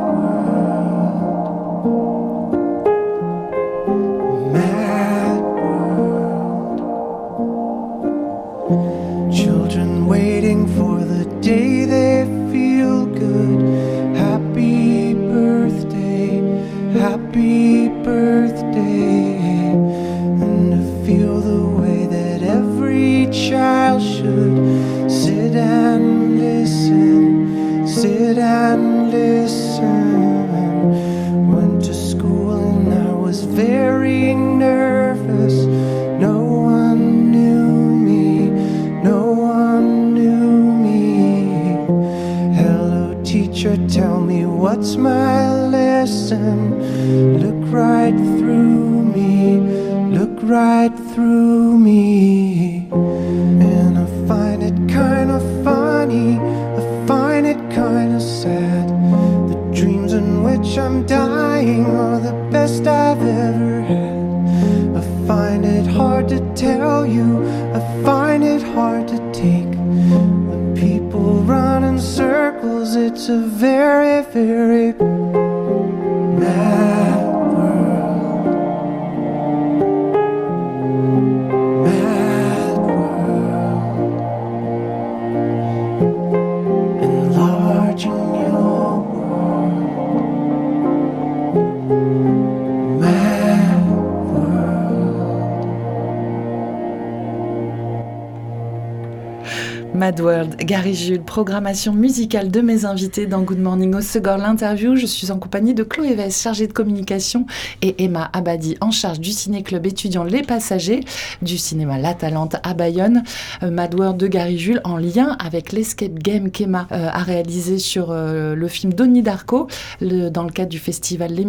Mad 100.12 100.20
World, 100.20 100.56
Gary 100.58 100.94
Jules, 100.94 101.22
programmation 101.22 101.94
musicale 101.94 102.50
de 102.50 102.60
mes 102.60 102.84
invités 102.84 103.26
dans 103.26 103.40
Good 103.40 103.60
Morning 103.60 103.94
au 103.94 104.02
Segor 104.02 104.36
l'interview. 104.36 104.94
Je 104.94 105.06
suis 105.06 105.30
en 105.30 105.38
compagnie 105.38 105.72
de 105.72 105.84
Chloé 105.84 106.14
Vess, 106.14 106.42
chargée 106.42 106.66
de 106.66 106.74
communication, 106.74 107.46
et 107.80 108.04
Emma 108.04 108.28
Abadi, 108.34 108.76
en 108.82 108.90
charge 108.90 109.20
du 109.20 109.30
ciné-club 109.30 109.86
étudiant 109.86 110.22
Les 110.22 110.42
Passagers, 110.42 111.00
du 111.40 111.56
cinéma 111.56 111.96
La 111.96 112.12
Talente 112.12 112.56
à 112.62 112.74
Bayonne. 112.74 113.22
Euh, 113.62 113.70
Mad 113.70 113.94
World 113.94 114.18
de 114.18 114.26
Gary 114.26 114.58
Jules 114.58 114.82
en 114.84 114.98
lien 114.98 115.34
avec 115.42 115.72
l'escape 115.72 116.18
game 116.18 116.50
qu'Emma 116.50 116.88
euh, 116.92 117.08
a 117.10 117.22
réalisé 117.22 117.78
sur 117.78 118.10
euh, 118.10 118.54
le 118.54 118.68
film 118.68 118.92
Donnie 118.92 119.22
Darko, 119.22 119.66
dans 120.02 120.44
le 120.44 120.50
cadre 120.50 120.68
du 120.68 120.78
festival 120.78 121.32
Les 121.32 121.46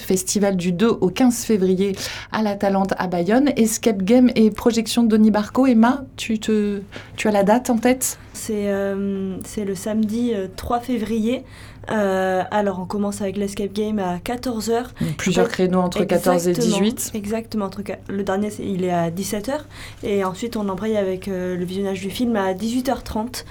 festival 0.00 0.56
du 0.56 0.72
2 0.72 0.88
au 0.88 1.10
15 1.10 1.44
février 1.44 1.94
à 2.32 2.40
La 2.40 2.54
Talente 2.54 2.94
à 2.96 3.06
Bayonne. 3.06 3.50
Escape 3.56 4.02
game 4.02 4.30
et 4.34 4.50
projection 4.50 5.02
de 5.02 5.08
Donnie 5.08 5.30
Darko. 5.30 5.66
Emma, 5.66 6.04
tu 6.16 6.40
as 7.22 7.30
la 7.30 7.42
date 7.42 7.68
en 7.68 7.76
tête? 7.76 7.97
C'est 8.32 8.68
euh, 8.72 9.36
c'est 9.44 9.64
le 9.64 9.74
samedi 9.74 10.32
euh, 10.34 10.46
3 10.56 10.80
février. 10.80 11.44
Euh, 11.90 12.42
alors, 12.50 12.80
on 12.80 12.84
commence 12.84 13.22
avec 13.22 13.38
l'Escape 13.38 13.72
Game 13.72 13.98
à 13.98 14.18
14h. 14.18 14.82
Donc, 15.00 15.16
Plusieurs 15.16 15.48
créneaux 15.48 15.80
entre 15.80 16.04
14 16.04 16.46
et 16.46 16.50
Exactement, 16.50 16.76
18. 16.80 17.10
Exactement. 17.14 17.64
Entre, 17.66 17.80
le 18.08 18.22
dernier, 18.24 18.50
c'est- 18.50 18.64
il 18.66 18.84
est 18.84 18.90
à 18.90 19.10
17h. 19.10 19.60
Et 20.02 20.22
ensuite, 20.22 20.56
on 20.56 20.68
embraye 20.68 20.98
avec 20.98 21.28
euh, 21.28 21.56
le 21.56 21.64
visionnage 21.64 22.00
du 22.02 22.10
film 22.10 22.36
à 22.36 22.52
18h30. 22.52 23.44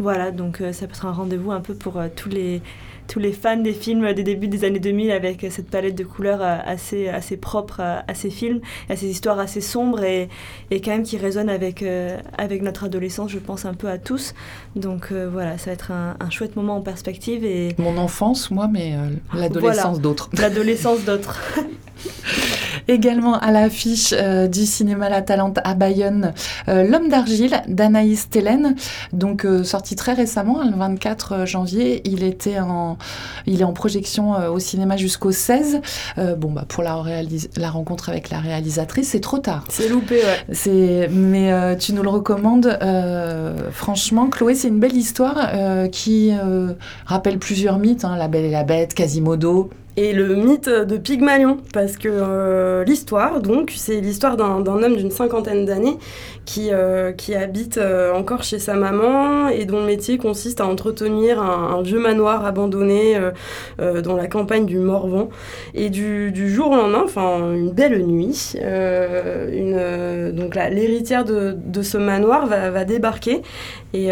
Voilà, 0.00 0.32
donc 0.32 0.60
euh, 0.60 0.72
ça 0.72 0.86
peut 0.88 0.92
être 0.94 1.06
un 1.06 1.12
rendez-vous 1.12 1.52
un 1.52 1.60
peu 1.60 1.74
pour 1.74 1.98
euh, 1.98 2.08
tous 2.14 2.28
les 2.28 2.62
tous 3.06 3.18
les 3.18 3.32
fans 3.32 3.56
des 3.56 3.72
films 3.72 4.12
des 4.14 4.22
débuts 4.22 4.48
des 4.48 4.64
années 4.64 4.78
2000 4.80 5.10
avec 5.10 5.46
cette 5.50 5.68
palette 5.68 5.94
de 5.94 6.04
couleurs 6.04 6.40
euh, 6.42 6.56
assez, 6.64 7.08
assez 7.08 7.36
propre 7.36 7.80
à, 7.80 8.02
à 8.08 8.14
ces 8.14 8.30
films, 8.30 8.60
à 8.88 8.96
ces 8.96 9.06
histoires 9.06 9.38
assez 9.38 9.60
sombres 9.60 10.02
et, 10.04 10.28
et 10.70 10.80
quand 10.80 10.90
même 10.92 11.02
qui 11.02 11.16
résonnent 11.18 11.50
avec, 11.50 11.82
euh, 11.82 12.18
avec 12.38 12.62
notre 12.62 12.84
adolescence, 12.84 13.30
je 13.30 13.38
pense 13.38 13.64
un 13.64 13.74
peu 13.74 13.88
à 13.88 13.98
tous. 13.98 14.34
Donc 14.76 15.08
euh, 15.12 15.28
voilà, 15.30 15.58
ça 15.58 15.66
va 15.66 15.72
être 15.72 15.90
un, 15.92 16.16
un 16.18 16.30
chouette 16.30 16.56
moment 16.56 16.76
en 16.76 16.80
perspective 16.80 17.44
et 17.44 17.74
Mon 17.78 17.96
enfance, 17.98 18.50
moi, 18.50 18.68
mais 18.72 18.94
euh, 18.94 19.08
l'adolescence 19.38 19.84
Voilà. 19.84 19.98
d'autres. 19.98 20.30
l'adolescence 20.40 21.04
d'autres. 21.04 21.40
Également 22.86 23.38
à 23.38 23.50
l'affiche 23.50 24.12
euh, 24.12 24.46
du 24.46 24.66
cinéma 24.66 25.08
La 25.08 25.22
Talente 25.22 25.58
à 25.64 25.74
Bayonne, 25.74 26.32
euh, 26.68 26.86
L'homme 26.86 27.08
d'argile 27.08 27.62
d'Anaïs 27.66 28.28
Tellen, 28.28 28.74
donc 29.12 29.46
euh, 29.46 29.64
sorti 29.64 29.96
très 29.96 30.12
récemment, 30.12 30.60
hein, 30.60 30.70
le 30.70 30.76
24 30.76 31.46
janvier. 31.46 32.02
Il 32.04 32.22
était 32.22 32.60
en, 32.60 32.98
il 33.46 33.62
est 33.62 33.64
en 33.64 33.72
projection 33.72 34.32
au 34.50 34.58
cinéma 34.58 34.96
jusqu'au 34.96 35.32
16. 35.32 35.80
Euh, 36.18 36.34
bon 36.34 36.52
bah 36.52 36.64
pour 36.68 36.82
la, 36.82 36.94
rencontre 37.70 38.10
avec 38.10 38.30
la 38.30 38.38
réalisatrice, 38.38 39.08
c'est 39.08 39.20
trop 39.20 39.38
tard. 39.38 39.64
C'est 39.70 39.88
loupé, 39.88 40.16
ouais. 40.16 40.44
C'est, 40.52 41.08
mais 41.10 41.76
tu 41.78 41.94
nous 41.94 42.02
le 42.02 42.10
recommandes. 42.10 42.78
franchement, 43.72 44.28
Chloé, 44.28 44.54
c'est 44.54 44.68
une 44.68 44.80
belle 44.80 44.96
histoire 44.96 45.50
qui 45.90 46.32
rappelle 47.06 47.38
plusieurs 47.38 47.78
mythes. 47.78 48.04
hein, 48.04 48.16
la 48.16 48.28
Belle 48.28 48.44
et 48.44 48.50
la 48.50 48.64
Bête, 48.64 48.94
Quasimodo. 48.94 49.70
Et 49.96 50.12
le 50.12 50.34
mythe 50.34 50.68
de 50.68 50.96
Pygmalion, 50.96 51.58
parce 51.72 51.96
que 51.96 52.08
euh, 52.10 52.82
l'histoire, 52.84 53.40
donc, 53.40 53.72
c'est 53.76 54.00
l'histoire 54.00 54.36
d'un 54.36 54.66
homme 54.66 54.96
d'une 54.96 55.12
cinquantaine 55.12 55.64
d'années 55.64 55.98
qui, 56.44 56.70
euh, 56.72 57.12
qui 57.12 57.34
habite 57.34 57.78
euh, 57.78 58.12
encore 58.12 58.42
chez 58.42 58.58
sa 58.58 58.74
maman 58.74 59.48
et 59.48 59.66
dont 59.66 59.78
le 59.78 59.86
métier 59.86 60.18
consiste 60.18 60.60
à 60.60 60.66
entretenir 60.66 61.40
un, 61.40 61.80
vieux 61.82 62.00
manoir 62.00 62.44
abandonné 62.46 63.18
dans 63.78 64.16
la 64.16 64.26
campagne 64.26 64.64
du 64.64 64.78
Morvan. 64.78 65.28
Et 65.74 65.90
du, 65.90 66.32
jour 66.50 66.70
au 66.70 66.76
lendemain, 66.76 67.02
enfin 67.04 67.52
une 67.52 67.70
belle 67.70 68.04
nuit, 68.06 68.54
donc 70.32 70.54
l'héritière 70.54 71.24
de, 71.24 71.82
ce 71.82 71.98
manoir 71.98 72.46
va, 72.46 72.84
débarquer 72.84 73.42
et 73.92 74.10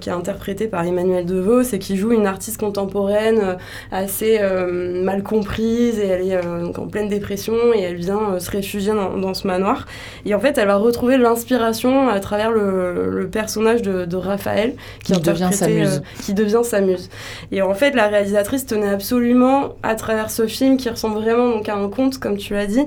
qui 0.00 0.08
est 0.08 0.12
interprétée 0.12 0.68
par 0.68 0.84
Emmanuel 0.84 1.24
DeVos 1.24 1.62
et 1.72 1.78
qui 1.78 1.96
joue 1.96 2.12
une 2.12 2.26
artiste 2.26 2.60
contemporaine 2.60 3.56
assez 3.90 4.38
euh, 4.40 5.02
mal 5.16 5.22
comprise 5.22 5.98
et 5.98 6.06
elle 6.06 6.28
est 6.28 6.34
euh, 6.36 6.62
donc 6.62 6.78
en 6.78 6.86
pleine 6.86 7.08
dépression 7.08 7.54
et 7.74 7.80
elle 7.80 7.96
vient 7.96 8.34
euh, 8.34 8.38
se 8.38 8.50
réfugier 8.50 8.92
dans, 8.92 9.16
dans 9.16 9.34
ce 9.34 9.46
manoir. 9.46 9.86
Et 10.24 10.34
en 10.34 10.40
fait, 10.40 10.58
elle 10.58 10.68
va 10.68 10.76
retrouver 10.76 11.16
l'inspiration 11.18 12.08
à 12.08 12.20
travers 12.20 12.50
le, 12.50 13.10
le 13.10 13.28
personnage 13.28 13.82
de, 13.82 14.04
de 14.04 14.16
Raphaël 14.16 14.74
Qui 15.04 15.12
devient 15.12 15.48
sa 15.52 15.66
interprétait, 15.66 15.80
muse. 15.80 16.02
euh, 16.04 16.22
qui 16.22 16.34
devient 16.34 16.60
sa 16.64 16.80
muse. 16.80 17.08
Et 17.52 17.62
en 17.62 17.74
fait, 17.74 17.92
la 17.94 18.08
réalisatrice 18.08 18.66
tenait 18.66 18.88
absolument, 18.88 19.74
à 19.82 19.94
travers 19.94 20.30
ce 20.30 20.46
film 20.46 20.76
qui 20.76 20.88
ressemble 20.88 21.16
vraiment 21.16 21.50
donc 21.50 21.68
à 21.68 21.74
un 21.76 21.88
conte, 21.88 22.18
comme 22.18 22.36
tu 22.36 22.52
l'as 22.54 22.66
dit, 22.66 22.84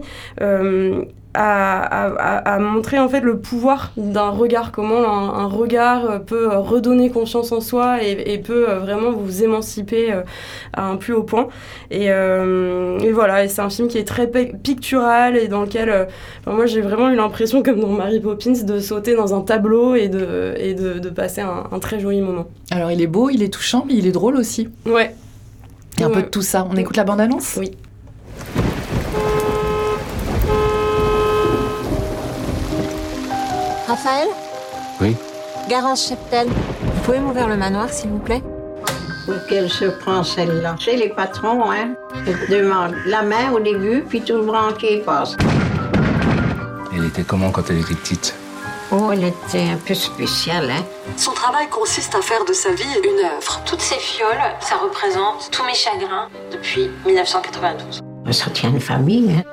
à, 1.41 1.81
à- 1.81 2.09
à- 2.17 2.55
à 2.55 2.59
montrer 2.59 2.99
en 2.99 3.07
fait 3.07 3.21
le 3.21 3.39
pouvoir 3.39 3.91
d'un 3.95 4.29
regard, 4.29 4.71
comment 4.71 5.07
un, 5.07 5.45
un 5.45 5.47
regard 5.47 6.21
peut 6.25 6.49
redonner 6.57 7.09
confiance 7.09 7.51
en 7.53 7.61
soi 7.61 8.03
et, 8.03 8.33
et 8.33 8.37
peut 8.39 8.69
euh, 8.69 8.79
vraiment 8.79 9.11
vous 9.11 9.43
émanciper 9.43 10.11
euh, 10.11 10.21
à 10.73 10.85
un 10.85 10.97
plus 10.97 11.13
haut 11.13 11.23
point. 11.23 11.47
Et, 11.91 12.11
euh, 12.11 12.99
et 12.99 13.11
voilà, 13.11 13.45
et 13.45 13.47
c'est 13.47 13.61
un 13.61 13.69
film 13.69 13.87
qui 13.87 13.97
est 13.97 14.07
très 14.07 14.27
pi- 14.27 14.51
pictural 14.61 15.37
et 15.37 15.47
dans 15.47 15.61
lequel, 15.61 15.89
euh, 15.89 16.05
enfin, 16.41 16.55
moi 16.55 16.65
j'ai 16.65 16.81
vraiment 16.81 17.09
eu 17.09 17.15
l'impression, 17.15 17.63
comme 17.63 17.79
dans 17.79 17.87
Mary 17.87 18.19
Poppins, 18.19 18.61
de 18.63 18.79
sauter 18.79 19.15
dans 19.15 19.33
un 19.33 19.41
tableau 19.41 19.95
et 19.95 20.09
de, 20.09 20.53
et 20.57 20.73
de, 20.73 20.99
de 20.99 21.09
passer 21.09 21.41
un, 21.41 21.63
un 21.71 21.79
très 21.79 21.99
joli 21.99 22.21
moment. 22.21 22.47
Alors 22.71 22.91
il 22.91 23.01
est 23.01 23.07
beau, 23.07 23.29
il 23.29 23.41
est 23.43 23.53
touchant, 23.53 23.85
mais 23.87 23.93
il 23.95 24.05
est 24.05 24.11
drôle 24.11 24.35
aussi. 24.35 24.67
Ouais. 24.85 25.15
Il 25.97 26.01
y 26.01 26.03
a 26.03 26.07
un 26.07 26.11
peu 26.11 26.21
de 26.21 26.27
tout 26.27 26.41
ça. 26.41 26.67
On 26.69 26.75
écoute 26.75 26.97
la 26.97 27.03
bande-annonce? 27.03 27.57
Oui. 27.57 27.71
Raphaël 34.01 34.29
Oui. 35.01 35.17
Garance 35.67 36.07
Cheptel. 36.07 36.47
Vous 36.47 37.01
pouvez 37.03 37.19
m'ouvrir 37.19 37.49
le 37.49 37.57
manoir, 37.57 37.89
s'il 37.89 38.09
vous 38.11 38.19
plaît? 38.19 38.41
Pour 39.25 39.35
qu'elle 39.49 39.69
se 39.69 39.85
prend 39.85 40.23
celle-là? 40.23 40.77
C'est 40.79 40.95
les 40.95 41.09
patrons, 41.09 41.69
hein? 41.69 41.95
Ils 42.25 42.49
demandent 42.49 42.95
la 43.05 43.23
main 43.23 43.51
au 43.53 43.59
début, 43.59 44.05
puis 44.07 44.21
tout 44.21 44.37
le 44.37 44.45
branquet 44.45 45.03
passe. 45.05 45.35
Elle 46.95 47.07
était 47.07 47.23
comment 47.23 47.51
quand 47.51 47.69
elle 47.69 47.79
était 47.79 47.93
petite? 47.95 48.35
Oh, 48.91 49.09
elle 49.11 49.25
était 49.25 49.69
un 49.69 49.77
peu 49.85 49.93
spéciale, 49.93 50.69
hein? 50.71 50.83
Son 51.17 51.31
travail 51.33 51.67
consiste 51.67 52.15
à 52.15 52.21
faire 52.21 52.45
de 52.45 52.53
sa 52.53 52.71
vie 52.71 52.83
une 53.03 53.25
œuvre. 53.25 53.61
Toutes 53.65 53.81
ces 53.81 53.99
fioles, 53.99 54.39
ça 54.61 54.75
représente 54.77 55.49
tous 55.51 55.63
mes 55.65 55.75
chagrins 55.75 56.29
depuis 56.53 56.89
1992. 57.05 57.99
Ça 58.31 58.49
tient 58.51 58.69
une 58.69 58.79
famille, 58.79 59.35
hein? 59.37 59.43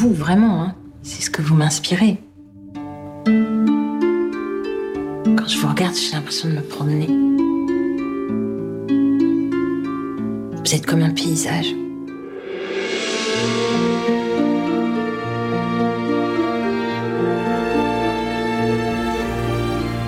Vous, 0.00 0.14
vraiment, 0.14 0.62
hein. 0.62 0.74
C'est 1.02 1.20
ce 1.20 1.28
que 1.28 1.42
vous 1.42 1.54
m'inspirez. 1.54 2.16
Quand 5.26 5.46
je 5.46 5.58
vous 5.58 5.68
regarde, 5.68 5.94
j'ai 5.94 6.12
l'impression 6.16 6.48
de 6.48 6.54
me 6.54 6.62
promener. 6.62 7.06
Vous 10.56 10.74
êtes 10.74 10.86
comme 10.86 11.02
un 11.02 11.10
paysage. 11.10 11.74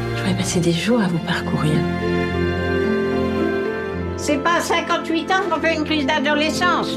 Je 0.09 0.23
pourrais 0.23 0.37
passer 0.39 0.61
des 0.61 0.73
jours 0.73 1.03
à 1.03 1.09
vous 1.09 1.19
parcourir. 1.19 1.79
C'est 4.17 4.43
pas 4.43 4.57
à 4.57 4.61
58 4.63 5.31
ans 5.33 5.43
qu'on 5.51 5.61
fait 5.61 5.77
une 5.77 5.85
crise 5.85 6.07
d'adolescence. 6.07 6.97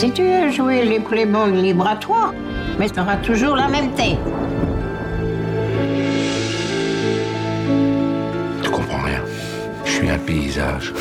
Si 0.00 0.10
tu 0.12 0.22
veux 0.22 0.50
jouer 0.50 0.82
les 0.86 0.98
playboys 0.98 1.52
libre 1.52 1.86
à 1.86 1.94
toi, 1.94 2.32
mais 2.78 2.88
tu 2.88 2.98
auras 2.98 3.18
toujours 3.18 3.54
la 3.54 3.68
même 3.68 3.92
tête. 3.92 4.16
Tu 8.62 8.70
comprends 8.70 9.02
rien. 9.02 9.22
Je 9.84 9.90
suis 9.90 10.08
un 10.08 10.16
paysage. 10.16 10.94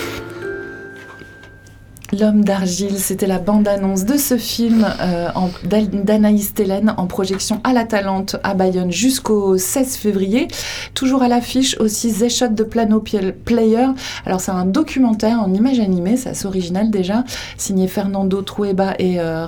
L'homme 2.12 2.44
d'argile, 2.44 2.98
c'était 2.98 3.28
la 3.28 3.38
bande-annonce 3.38 4.04
de 4.04 4.18
ce 4.18 4.38
film 4.38 4.88
euh, 5.00 5.30
d'Anaïs 5.64 6.54
Tellen 6.56 6.94
en 6.98 7.06
projection 7.06 7.62
à 7.64 7.72
la 7.72 7.84
Talente 7.84 8.36
à 8.44 8.56
Bayonne 8.56 8.92
jusqu'au 8.92 9.58
16 9.58 9.96
février. 9.96 10.48
Toujours 10.96 11.22
à 11.22 11.28
l'affiche 11.28 11.78
aussi 11.80 12.12
The 12.12 12.30
Shot 12.30 12.50
de 12.50 12.64
Plano 12.64 13.00
Player. 13.00 13.86
Alors 14.26 14.42
c'est 14.42 14.52
un 14.52 14.66
documentaire 14.66 15.40
en 15.40 15.54
images 15.54 15.80
animées, 15.80 16.18
c'est 16.18 16.46
original 16.46 16.90
déjà, 16.90 17.24
signé 17.58 17.88
Fernando 17.88 18.42
Trueba 18.42 18.96
et 18.98 19.20
euh, 19.20 19.46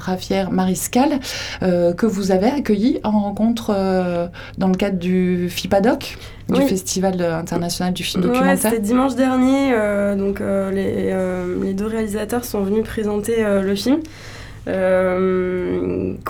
Mariscal, 0.52 1.19
euh, 1.63 1.93
que 1.93 2.06
vous 2.06 2.32
avez 2.32 2.47
accueilli 2.47 3.00
en 3.04 3.12
rencontre 3.21 3.74
euh, 3.76 4.28
dans 4.58 4.67
le 4.67 4.76
cadre 4.76 5.00
du 5.00 5.50
FIPADOC, 5.50 6.17
du 6.49 6.60
Oui. 6.60 6.67
Festival 6.67 7.21
international 7.21 7.93
du 7.93 8.04
film 8.04 8.23
Ouais, 8.23 8.30
documentaire. 8.30 8.58
c'était 8.71 8.80
dimanche 8.80 9.15
dernier. 9.15 9.73
euh, 9.73 10.15
donc 10.15 10.41
euh, 10.41 10.69
les, 10.71 11.10
euh, 11.12 11.56
les 11.63 11.73
deux 11.73 11.86
réalisateurs 11.88 12.43
sont 12.45 12.62
venus 12.62 12.84
présenter 12.84 13.43
le 13.43 13.75
film, 13.75 13.99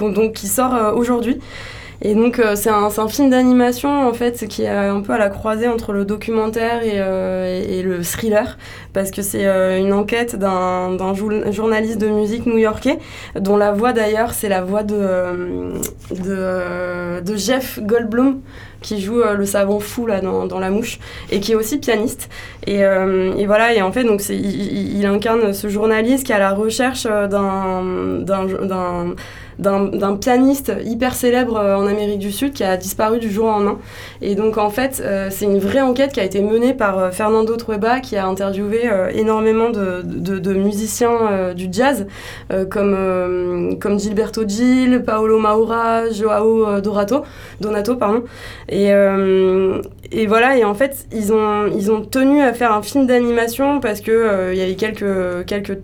donc 0.02 0.34
qui 0.34 0.47
sort 0.47 0.93
aujourd'hui. 0.95 1.39
Et 2.04 2.15
donc 2.15 2.41
c'est 2.56 2.71
un, 2.71 2.89
film 3.08 3.30
d'animation 3.30 4.08
en 4.10 4.13
fait 4.13 4.47
qui 4.47 4.63
est 4.63 4.67
un 4.69 5.02
peu 5.02 5.13
à 5.13 5.19
la 5.19 5.30
croisée 5.30 5.67
entre 5.67 5.93
le 5.93 6.04
documentaire 6.04 6.82
et, 6.84 6.97
et- 6.97 7.78
et 7.80 7.84
le 7.84 8.02
thriller 8.02 8.58
parce 8.91 9.12
que 9.12 9.21
c'est 9.21 9.45
une 9.80 9.93
enquête 9.93 10.36
d'un 10.36 10.93
d'un 10.95 11.13
jour- 11.13 11.52
journaliste 11.52 12.00
de 12.00 12.08
musique 12.08 12.47
new-yorkais 12.47 12.97
dont 13.39 13.56
la 13.56 13.71
voix 13.71 13.93
d'ailleurs 13.93 14.34
c'est 14.34 14.50
la 14.50 14.62
voix 14.63 14.82
de, 14.82 14.97
de, 16.24 17.21
de 17.21 17.36
Jeff 17.36 17.80
Goldblum 17.84 18.41
qui 18.82 19.00
joue 19.02 19.22
euh, 19.22 19.34
le 19.36 19.46
savant 19.46 19.80
fou 19.80 20.06
là 20.08 20.22
dans, 20.22 20.46
dans 20.48 20.60
La 20.60 20.70
Mouche 20.70 21.00
et 21.32 21.39
qui 21.39 21.52
est 21.52 21.56
aussi 21.56 21.78
pianiste. 21.78 22.30
Et, 22.67 22.84
euh, 22.84 23.32
voilà, 23.46 23.74
et 23.74 23.82
en 23.82 23.91
fait, 23.91 24.04
donc 24.04 24.22
il- 24.30 24.98
il 25.00 25.06
incarne 25.06 25.54
ce 25.54 25.67
journaliste 25.70 26.26
qui 26.26 26.32
est 26.32 26.36
à 26.36 26.39
la 26.39 26.52
recherche 26.54 27.06
euh, 27.10 27.28
d'un, 27.28 27.84
d'un, 29.62 30.15
pianiste 30.15 30.74
hyper 30.84 31.13
célèbre 31.13 31.58
euh, 31.58 31.76
en 31.76 31.88
Amérique 31.88 32.19
du 32.19 32.32
Sud 32.32 32.54
qui 32.54 32.63
a 32.63 32.78
disparu 32.78 33.19
du 33.19 33.30
jour 33.30 33.45
au 33.45 33.50
lendemain. 33.50 33.78
Et 34.21 34.36
donc 34.36 34.58
en 34.58 34.69
fait, 34.69 35.02
euh, 35.04 35.28
c'est 35.30 35.45
une 35.45 35.60
vraie 35.60 35.82
enquête 35.82 36.12
qui 36.13 36.19
a 36.19 36.24
été 36.24 36.41
menée 36.41 36.74
par 36.74 36.97
euh, 36.97 37.12
Fernando 37.12 37.56
Trueba 37.56 38.00
qui 38.00 38.17
a 38.17 38.26
interviewé 38.26 38.89
énormément 39.13 39.69
de, 39.69 40.54
musiciens 40.54 41.54
du 41.54 41.67
jazz 41.71 42.08
comme, 42.69 43.78
Gilberto 43.97 44.47
Gil, 44.47 45.04
Paolo 45.06 45.39
Maura, 45.39 46.10
Joao 46.10 46.82
Dorato, 46.82 47.24
Donato, 47.60 47.95
pardon. 47.95 48.24
Et, 48.69 48.91
et 50.13 50.28
voilà, 50.28 50.58
et 50.58 50.65
en 50.65 50.74
fait, 50.74 51.06
ils 51.13 51.32
ont, 51.32 51.67
ils 51.67 51.89
ont 51.89 52.02
tenu 52.02 52.41
à 52.41 52.52
faire 52.52 52.74
un 52.74 52.82
film 52.82 53.08
d'animation 53.08 53.80
parce 53.80 54.02
que 54.02 54.12
euh, 54.12 54.54
il 54.54 54.60
y 54.60 54.62
avait 54.62 54.76
quelques, 54.76 55.45
quelques 55.45 55.78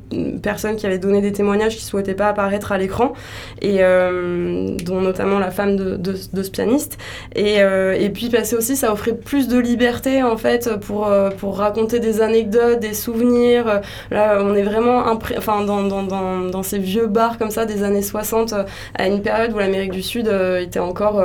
personnes 0.43 0.75
qui 0.75 0.85
avaient 0.85 0.97
donné 0.97 1.21
des 1.21 1.31
témoignages 1.31 1.77
qui 1.77 1.83
souhaitaient 1.85 2.13
pas 2.13 2.27
apparaître 2.27 2.73
à 2.73 2.77
l'écran, 2.77 3.13
et 3.61 3.77
euh, 3.79 4.75
dont 4.83 4.99
notamment 4.99 5.39
la 5.39 5.49
femme 5.49 5.77
de, 5.77 5.95
de, 5.95 6.43
ce 6.43 6.51
pianiste. 6.51 6.97
Et, 7.35 7.61
euh, 7.61 7.95
et 7.97 8.09
puis 8.09 8.29
parce 8.29 8.51
que 8.51 8.57
aussi, 8.57 8.75
ça 8.75 8.91
offrait 8.91 9.15
plus 9.15 9.47
de 9.47 9.57
liberté 9.57 10.21
en 10.23 10.35
fait 10.35 10.77
pour, 10.81 11.09
pour 11.37 11.57
raconter 11.57 11.99
des 12.01 12.21
anecdotes, 12.21 12.81
des 12.81 12.93
souvenirs. 12.93 13.81
Là, 14.11 14.39
on 14.41 14.55
est 14.55 14.63
vraiment 14.63 15.05
enfin, 15.37 15.63
dans, 15.63 15.83
dans, 15.83 16.03
dans, 16.03 16.41
dans 16.41 16.63
ces 16.63 16.79
vieux 16.79 17.07
bars 17.07 17.37
comme 17.37 17.51
ça 17.51 17.65
des 17.65 17.81
années 17.83 18.01
60, 18.01 18.51
euh, 18.51 18.63
à 18.95 19.07
une 19.07 19.21
période 19.21 19.53
où 19.53 19.57
l'Amérique 19.57 19.91
du 19.91 20.03
Sud 20.03 20.27
était 20.59 20.79
encore 20.79 21.23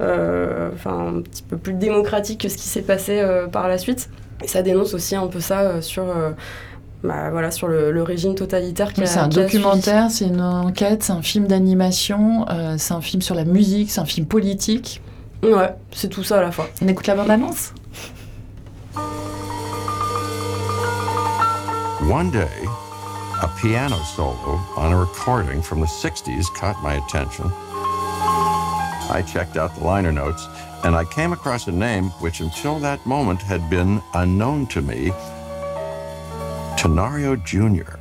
enfin, 0.00 1.14
un 1.16 1.22
petit 1.22 1.42
peu 1.42 1.56
plus 1.56 1.72
démocratique 1.72 2.35
que 2.38 2.48
ce 2.48 2.56
qui 2.56 2.68
s'est 2.68 2.82
passé 2.82 3.20
euh, 3.20 3.46
par 3.46 3.68
la 3.68 3.78
suite. 3.78 4.08
Et 4.44 4.48
ça 4.48 4.62
dénonce 4.62 4.94
aussi 4.94 5.16
un 5.16 5.26
peu 5.26 5.40
ça 5.40 5.60
euh, 5.60 5.80
sur, 5.80 6.04
euh, 6.04 6.30
bah, 7.02 7.30
voilà, 7.30 7.50
sur 7.50 7.68
le, 7.68 7.90
le 7.90 8.02
régime 8.02 8.34
totalitaire 8.34 8.92
qui 8.92 9.00
Mais 9.00 9.06
a 9.06 9.10
c'est 9.10 9.18
un 9.18 9.28
qui 9.28 9.38
documentaire, 9.38 10.10
c'est 10.10 10.26
une 10.26 10.42
enquête, 10.42 11.02
c'est 11.02 11.12
un 11.12 11.22
film 11.22 11.46
d'animation, 11.46 12.46
euh, 12.50 12.74
c'est 12.78 12.94
un 12.94 13.00
film 13.00 13.22
sur 13.22 13.34
la 13.34 13.44
musique, 13.44 13.90
c'est 13.90 14.00
un 14.00 14.06
film 14.06 14.26
politique. 14.26 15.00
Ouais, 15.42 15.74
c'est 15.92 16.08
tout 16.08 16.24
ça 16.24 16.38
à 16.38 16.42
la 16.42 16.50
fois. 16.50 16.68
On 16.82 16.88
écoute 16.88 17.06
la 17.06 17.14
bande-annonce? 17.14 17.72
One 22.10 22.30
day, 22.30 22.46
a 23.42 23.48
piano 23.60 23.96
solo 24.14 24.60
on 24.76 24.92
a 24.92 24.96
recording 24.96 25.60
from 25.60 25.80
the 25.80 25.86
60s 25.86 26.46
caught 26.54 26.76
my 26.82 26.94
attention. 26.94 27.50
I 29.10 29.22
checked 29.22 29.56
out 29.56 29.74
the 29.76 29.84
liner 29.84 30.12
notes 30.12 30.46
and 30.84 30.94
I 30.94 31.04
came 31.04 31.32
across 31.32 31.66
a 31.66 31.72
name 31.72 32.10
which 32.20 32.40
until 32.40 32.78
that 32.80 33.04
moment 33.06 33.42
had 33.42 33.68
been 33.68 34.02
unknown 34.14 34.66
to 34.68 34.82
me 34.82 35.12
Tenorio 36.76 37.36
Jr. 37.36 37.96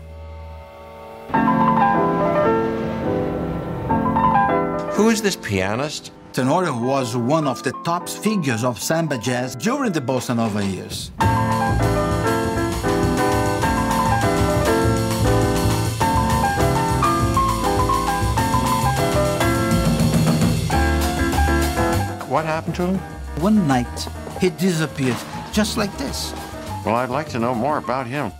Who 4.95 5.09
is 5.09 5.21
this 5.21 5.35
pianist? 5.35 6.11
Tenorio 6.33 6.77
was 6.77 7.15
one 7.15 7.47
of 7.47 7.63
the 7.63 7.71
top 7.83 8.09
figures 8.09 8.63
of 8.63 8.79
samba 8.79 9.17
jazz 9.17 9.55
during 9.55 9.91
the 9.91 10.01
bossa 10.01 10.35
nova 10.35 10.63
years. 10.65 11.11
What 22.35 22.43
happened 22.43 22.75
to 22.75 22.87
him? 22.87 22.97
One 23.41 23.65
night, 23.65 24.09
he 24.41 24.49
disappeared 24.49 25.15
just 25.53 25.77
like 25.77 25.97
this. 25.97 26.33
Well, 26.85 26.95
I'd 26.95 27.09
like 27.09 27.29
to 27.29 27.39
know 27.39 27.55
more 27.55 27.77
about 27.77 28.07
him. 28.07 28.33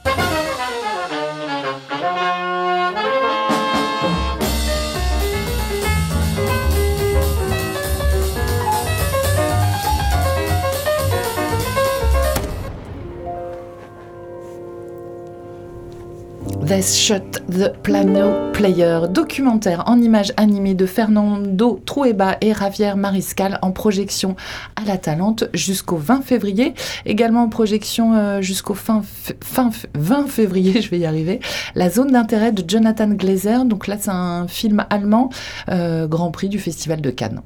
They 16.68 16.82
Shut 16.82 17.44
the 17.50 17.74
Piano 17.84 18.52
Player, 18.52 19.02
documentaire 19.10 19.84
en 19.88 20.02
images 20.02 20.32
animées 20.38 20.74
de 20.74 20.86
Fernando 20.86 21.80
Trueba 21.86 22.38
et 22.42 22.54
Javier 22.54 22.96
Mariscal 22.96 23.60
en 23.62 23.72
projection 23.72 24.36
à 24.76 24.84
la 24.86 24.98
Talente 24.98 25.44
jusqu'au 25.54 25.98
20 25.98 26.22
février. 26.24 26.74
Également 27.06 27.44
en 27.44 27.50
projection 27.50 28.14
euh, 28.16 28.42
jusqu'au 28.42 28.74
fin, 28.74 29.02
fin 29.44 29.70
f- 29.70 29.86
20 29.96 30.28
février, 30.28 30.82
je 30.82 30.90
vais 30.90 31.00
y 31.00 31.06
arriver, 31.06 31.40
La 31.76 31.90
zone 31.90 32.12
d'intérêt 32.12 32.52
de 32.52 32.64
Jonathan 32.68 33.10
Glazer. 33.10 33.66
Donc 33.66 33.86
là, 33.88 33.98
c'est 34.00 34.10
un 34.12 34.48
film 34.48 34.86
allemand, 34.90 35.30
euh, 35.70 36.08
Grand 36.08 36.32
Prix 36.32 36.50
du 36.50 36.58
Festival 36.60 37.02
de 37.02 37.12
Cannes. 37.12 37.42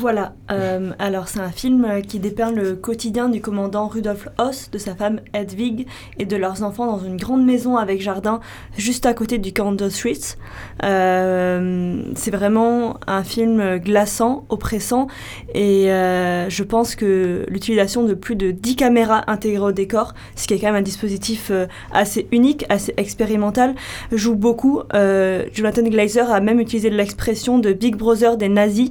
Voilà, 0.00 0.34
euh, 0.50 0.90
alors 0.98 1.28
c'est 1.28 1.38
un 1.38 1.52
film 1.52 2.02
qui 2.02 2.18
dépeint 2.18 2.50
le 2.50 2.74
quotidien 2.74 3.28
du 3.28 3.40
commandant 3.40 3.86
Rudolf 3.86 4.28
Hoss, 4.38 4.70
de 4.70 4.76
sa 4.76 4.94
femme 4.96 5.20
Hedwig 5.32 5.86
et 6.18 6.26
de 6.26 6.36
leurs 6.36 6.64
enfants 6.64 6.86
dans 6.86 6.98
une 6.98 7.16
grande 7.16 7.44
maison 7.44 7.76
avec 7.76 8.02
jardin 8.02 8.40
juste 8.76 9.06
à 9.06 9.14
côté 9.14 9.38
du 9.38 9.52
camp 9.52 9.70
d'Auschwitz. 9.72 10.36
Euh, 10.82 12.02
c'est 12.16 12.32
vraiment 12.32 12.98
un 13.06 13.22
film 13.22 13.78
glaçant, 13.78 14.44
oppressant 14.48 15.06
et 15.54 15.90
euh, 15.92 16.50
je 16.50 16.62
pense 16.64 16.96
que 16.96 17.46
l'utilisation 17.48 18.02
de 18.02 18.14
plus 18.14 18.34
de 18.34 18.50
10 18.50 18.76
caméras 18.76 19.24
intégrées 19.28 19.66
au 19.66 19.72
décor, 19.72 20.14
ce 20.34 20.46
qui 20.46 20.54
est 20.54 20.58
quand 20.58 20.66
même 20.66 20.74
un 20.74 20.82
dispositif 20.82 21.48
euh, 21.50 21.66
assez 21.92 22.26
unique, 22.32 22.66
assez 22.68 22.92
expérimental, 22.96 23.74
joue 24.10 24.34
beaucoup. 24.34 24.82
Euh, 24.92 25.44
Jonathan 25.52 25.82
Glazer 25.82 26.30
a 26.30 26.40
même 26.40 26.58
utilisé 26.58 26.90
l'expression 26.90 27.58
de 27.58 27.72
Big 27.72 27.96
Brother 27.96 28.36
des 28.36 28.48
nazis, 28.48 28.90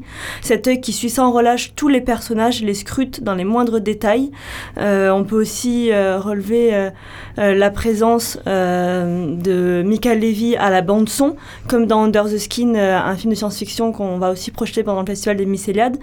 qui 0.82 0.93
suit 0.94 1.10
sans 1.10 1.32
relâche 1.32 1.74
tous 1.76 1.90
les 1.90 2.02
personnages, 2.02 2.64
les 2.64 2.74
scrute 2.74 3.24
dans 3.24 3.36
les 3.36 3.44
moindres 3.44 3.80
détails. 3.80 4.32
Euh, 4.78 5.10
on 5.10 5.24
peut 5.24 5.36
aussi 5.36 5.92
euh, 5.92 6.20
relever 6.20 6.74
euh, 6.74 6.90
la 7.38 7.70
présence 7.70 8.38
de 8.46 9.84
Michael 9.84 10.20
Levy 10.20 10.56
à 10.56 10.70
la 10.70 10.82
bande 10.82 11.10
son, 11.10 11.36
comme 11.68 11.86
dans 11.86 12.04
Under 12.04 12.26
the 12.26 12.38
Skin, 12.38 12.76
un 12.76 13.16
film 13.16 13.34
de 13.34 13.38
science-fiction 13.38 13.92
qu'on 13.92 14.18
va 14.18 14.32
aussi 14.32 14.52
projeter 14.52 14.84
pendant 14.84 15.02
le 15.02 15.06
festival 15.06 15.38
des 15.38 15.46
Mycéliades. 15.46 15.98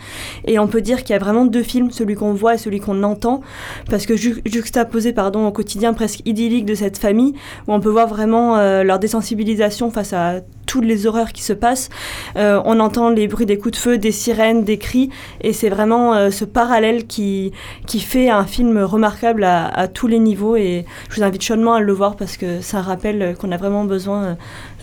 Et 0.47 0.59
on 0.59 0.67
peut 0.67 0.81
dire 0.81 1.05
qu'il 1.05 1.15
y 1.15 1.17
a 1.17 1.19
vraiment 1.19 1.47
deux 1.47 1.63
films, 1.63 1.91
celui 1.91 2.15
qu'on 2.15 2.35
voit 2.35 2.55
et 2.55 2.59
celui 2.59 2.81
qu'on 2.81 3.03
entend, 3.03 3.41
parce 3.89 4.07
que 4.07 4.17
ju 4.17 4.43
juxtaposé 4.45 5.13
pardon, 5.13 5.47
au 5.47 5.53
quotidien 5.53 5.93
presque 5.95 6.21
idyllique 6.27 6.67
de 6.67 6.75
cette 6.75 6.99
famille, 6.99 7.35
où 7.67 7.73
on 7.73 7.81
peut 7.81 7.91
voir 7.91 8.09
vraiment 8.09 8.57
leur 8.83 8.99
désensibilisation 8.99 9.91
face 9.91 10.13
à 10.13 10.41
toutes 10.71 10.85
les 10.85 11.07
horreurs 11.09 11.33
qui 11.33 11.43
se 11.43 11.53
passent. 11.53 11.89
Euh, 12.37 12.61
on 12.65 12.79
entend 12.79 13.11
les 13.11 13.27
bruits 13.27 13.45
des 13.47 13.59
coups 13.59 13.73
de 13.73 13.77
feu, 13.77 13.99
des 13.99 14.13
sirènes, 14.13 14.63
des 14.63 14.79
cris, 14.79 15.11
et 15.41 15.53
c'est 15.53 15.69
vraiment 15.69 16.15
euh, 16.15 16.31
ce 16.31 16.45
parallèle 16.45 17.07
qui, 17.09 17.51
qui 17.89 17.99
fait 17.99 18.31
un 18.31 18.45
film 18.45 18.79
remarquable 18.79 19.43
à, 19.43 19.67
à 19.67 19.89
tous 19.89 20.07
les 20.07 20.21
niveaux. 20.21 20.55
Et 20.55 20.85
je 21.11 21.17
vous 21.17 21.25
invite 21.25 21.43
chaudement 21.43 21.75
à 21.75 21.81
le 21.81 21.93
voir 21.93 22.15
parce 22.15 22.37
que 22.37 22.61
ça 22.61 22.81
rappelle 22.83 23.35
qu'on 23.41 23.51
a 23.51 23.57
vraiment 23.57 23.83
besoin, 23.85 24.23
euh, 24.25 24.35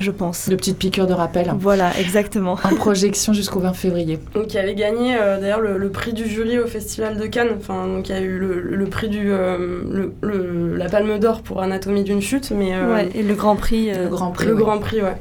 je 0.01 0.11
pense. 0.11 0.49
De 0.49 0.55
petites 0.57 0.77
piqûres 0.77 1.07
de 1.07 1.13
rappel. 1.13 1.53
Voilà, 1.57 1.91
exactement. 1.97 2.57
En 2.65 2.75
projection 2.75 3.31
jusqu'au 3.31 3.59
20 3.61 3.71
février. 3.73 4.19
Donc, 4.33 4.47
qui 4.47 4.57
avait 4.57 4.75
gagné 4.75 5.15
euh, 5.17 5.39
d'ailleurs 5.39 5.61
le, 5.61 5.77
le 5.77 5.89
prix 5.89 6.11
du 6.11 6.27
jury 6.27 6.59
au 6.59 6.67
Festival 6.67 7.17
de 7.17 7.25
Cannes. 7.27 7.55
Enfin, 7.57 7.87
donc 7.87 8.09
il 8.09 8.15
y 8.15 8.17
a 8.17 8.21
eu 8.21 8.37
le, 8.37 8.59
le 8.61 8.85
prix 8.87 9.07
du 9.07 9.31
euh, 9.31 9.83
le, 9.89 10.11
le- 10.21 10.75
la 10.75 10.89
Palme 10.89 11.17
d'Or 11.19 11.41
pour 11.43 11.61
Anatomie 11.61 12.03
d'une 12.03 12.21
chute, 12.21 12.51
mais 12.51 12.75
euh, 12.75 12.93
Ouais, 12.93 13.09
et 13.15 13.23
le 13.23 13.33
Grand 13.35 13.55
Prix. 13.55 13.91
euh, 13.91 14.03
Le 14.03 14.09
Grand 14.09 14.31
Prix. 14.31 14.47
le 14.47 14.53
ouais. 14.55 14.61
Grand 14.61 14.79
Prix, 14.79 15.01
ouais. 15.01 15.15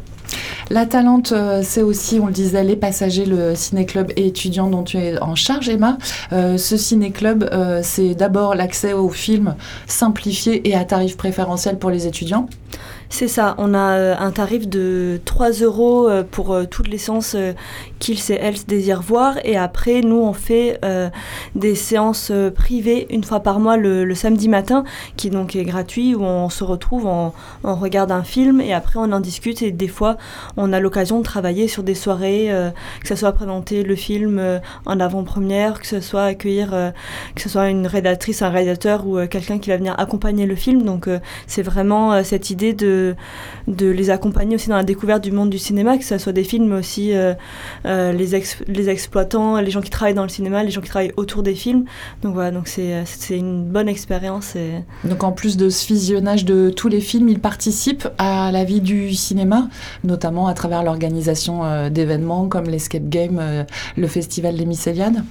La 0.68 0.85
Talente, 0.85 1.31
euh, 1.31 1.61
c'est 1.62 1.83
aussi, 1.83 2.18
on 2.20 2.26
le 2.26 2.33
disait, 2.33 2.64
les 2.64 2.74
passagers, 2.74 3.24
le 3.24 3.55
ciné-club 3.55 4.12
et 4.16 4.26
étudiants 4.26 4.68
dont 4.68 4.83
tu 4.83 4.98
es 4.98 5.16
en 5.20 5.37
charge, 5.37 5.68
Emma. 5.68 5.96
Euh, 6.33 6.59
ce 6.59 6.76
ciné-club, 6.76 7.48
euh, 7.52 7.81
c'est 7.85 8.16
d'abord 8.16 8.57
l'accès 8.57 8.92
aux 8.92 9.09
films 9.09 9.55
simplifiés 9.87 10.68
et 10.68 10.74
à 10.74 10.85
tarif 10.85 11.16
préférentiel 11.16 11.79
pour 11.79 11.90
les 11.90 12.09
étudiants. 12.09 12.48
C'est 13.09 13.29
ça, 13.29 13.55
on 13.59 13.73
a 13.73 13.99
euh, 13.99 14.14
un 14.19 14.33
tarif 14.33 14.69
de 14.69 15.21
3 15.25 15.51
euros 15.62 16.09
euh, 16.09 16.25
pour 16.29 16.53
euh, 16.53 16.64
toutes 16.64 16.88
les 16.88 16.99
séances 16.99 17.37
qu'ils 17.99 18.19
et 18.31 18.35
elles 18.35 18.64
désirent 18.66 19.03
voir. 19.03 19.38
Et 19.45 19.57
après, 19.57 20.01
nous, 20.01 20.21
on 20.21 20.33
fait 20.33 20.81
des 21.55 21.75
séances 21.75 22.33
privées 22.55 23.07
une 23.11 23.25
fois 23.25 23.40
par 23.40 23.61
mois 23.61 23.77
le, 23.77 24.14
samedi 24.14 24.49
matin, 24.49 24.85
qui 25.16 25.31
donc 25.31 25.57
est 25.57 25.64
gratuit, 25.64 26.14
où 26.14 26.23
on 26.23 26.49
se 26.49 26.64
retrouve, 26.64 27.07
on, 27.07 27.33
regarde 27.64 28.11
un 28.11 28.23
film 28.23 28.61
et 28.61 28.73
après 28.75 28.99
on 28.99 29.12
en 29.12 29.21
discute. 29.21 29.62
Et 29.62 29.71
des 29.71 29.88
fois, 29.88 30.16
on 30.57 30.73
a 30.73 30.81
l'occasion 30.81 31.19
de 31.19 31.25
travailler 31.25 31.69
sur 31.69 31.83
des 31.83 31.95
soirées, 31.95 32.51
que 33.01 33.09
ce 33.09 33.14
soit 33.14 33.33
présenter 33.33 33.83
le 33.83 33.97
film 33.97 34.61
en 34.85 35.01
avant-première, 35.01 35.81
que 35.81 35.87
ce 35.87 36.01
soit 36.01 36.25
accueillir, 36.25 36.92
que 37.35 37.42
ce 37.42 37.49
soit 37.49 37.69
une 37.69 37.87
rédactrice, 37.87 38.42
un 38.42 38.51
réalisateur 38.51 39.07
ou 39.07 39.27
quelqu'un 39.27 39.59
qui 39.59 39.71
va 39.71 39.77
venir 39.77 39.95
accompagner 39.99 40.47
le 40.47 40.57
film. 40.57 40.83
Donc 40.83 41.09
c'est 41.47 41.62
vraiment 41.62 42.23
cette 42.25 42.51
idée 42.51 42.73
de, 42.75 42.96
de 43.67 43.87
les 43.87 44.11
accompagner 44.11 44.55
aussi 44.57 44.69
dans 44.69 44.77
la 44.77 44.85
découverte 44.85 45.23
du 45.23 45.33
monde 45.33 45.51
du 45.51 45.59
cinéma, 45.59 45.99
que 45.99 46.05
ce 46.05 46.19
soit 46.19 46.33
des 46.33 46.45
films 46.45 46.69
mais 46.69 46.79
aussi 46.79 47.15
euh, 47.15 47.35
euh, 47.85 48.13
les, 48.13 48.35
ex- 48.35 48.63
les 48.67 48.89
exploitants, 48.89 49.61
les 49.61 49.71
gens 49.71 49.83
qui 49.83 49.91
travaillent 49.91 50.15
dans 50.15 50.23
le 50.31 50.35
cinéma, 50.39 50.63
les 50.63 50.71
gens 50.71 50.81
qui 50.81 50.89
travaillent 50.89 51.15
autour 51.17 51.43
des 51.43 51.55
films. 51.55 51.85
Donc 52.23 52.35
voilà, 52.35 52.51
donc 52.51 52.69
c'est 52.69 52.93
euh, 52.95 53.03
c'est 53.05 53.39
une 53.39 53.65
bonne 53.65 53.89
expérience. 53.89 54.57
Et... 54.57 54.85
Donc 55.05 55.25
en 55.25 55.33
plus 55.33 55.57
de 55.57 55.69
ce 55.69 55.87
visionnage 55.87 56.45
de 56.45 56.71
tous 56.71 56.89
les 56.89 57.01
films, 57.01 57.29
ils 57.29 57.41
participent 57.41 58.09
à 58.19 58.51
la 58.53 58.65
vie 58.65 58.81
du 58.81 59.15
cinéma, 59.15 59.69
notamment 60.05 60.47
à 60.47 60.55
travers 60.55 60.83
l'organisation 60.83 61.91
d'événements 61.91 62.49
comme 62.49 62.67
l'Escape 62.67 63.09
Game, 63.09 63.41
le 63.97 64.07
Festival 64.07 64.57
des 64.57 64.67
Mycéliades. 64.67 65.23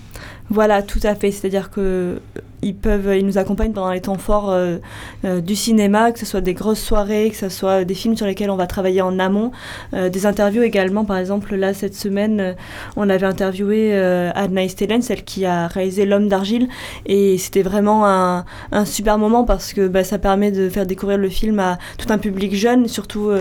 Voilà, 0.49 0.83
tout 0.83 0.99
à 1.03 1.15
fait. 1.15 1.31
C'est-à-dire 1.31 1.69
que 1.71 2.19
ils 2.65 2.75
peuvent, 2.75 3.15
ils 3.15 3.25
nous 3.25 3.37
accompagnent 3.37 3.71
pendant 3.71 3.91
les 3.91 4.01
temps 4.01 4.17
forts 4.17 4.49
euh, 4.49 4.77
euh, 5.23 5.39
du 5.39 5.55
cinéma, 5.55 6.11
que 6.11 6.19
ce 6.19 6.25
soit 6.25 6.41
des 6.41 6.55
grosses 6.55 6.81
soirées, 6.81 7.29
que 7.29 7.37
ce 7.37 7.49
soit 7.49 7.85
des 7.85 7.93
films 7.93 8.17
sur 8.17 8.25
lesquels 8.25 8.49
on 8.49 8.55
va 8.55 8.65
travailler 8.65 9.01
en 9.01 9.19
amont, 9.19 9.51
euh, 9.93 10.09
des 10.09 10.25
interviews 10.25 10.63
également. 10.63 11.05
Par 11.05 11.17
exemple, 11.17 11.55
là 11.55 11.75
cette 11.75 11.95
semaine, 11.95 12.55
on 12.95 13.07
avait 13.09 13.27
interviewé 13.27 13.95
Adna 13.95 14.67
Stelen, 14.67 15.01
celle 15.01 15.23
qui 15.23 15.45
a 15.45 15.67
réalisé 15.67 16.05
L'homme 16.05 16.27
d'argile, 16.27 16.67
et 17.05 17.37
c'était 17.37 17.61
vraiment 17.61 18.05
un, 18.07 18.45
super 18.85 19.17
moment 19.17 19.43
parce 19.43 19.73
que 19.73 19.87
bah, 19.87 20.03
ça 20.03 20.17
permet 20.17 20.51
de 20.51 20.69
faire 20.69 20.85
découvrir 20.85 21.17
le 21.17 21.29
film 21.29 21.59
à 21.59 21.77
tout 21.97 22.11
un 22.11 22.17
public 22.17 22.55
jeune. 22.55 22.87
Surtout, 22.87 23.31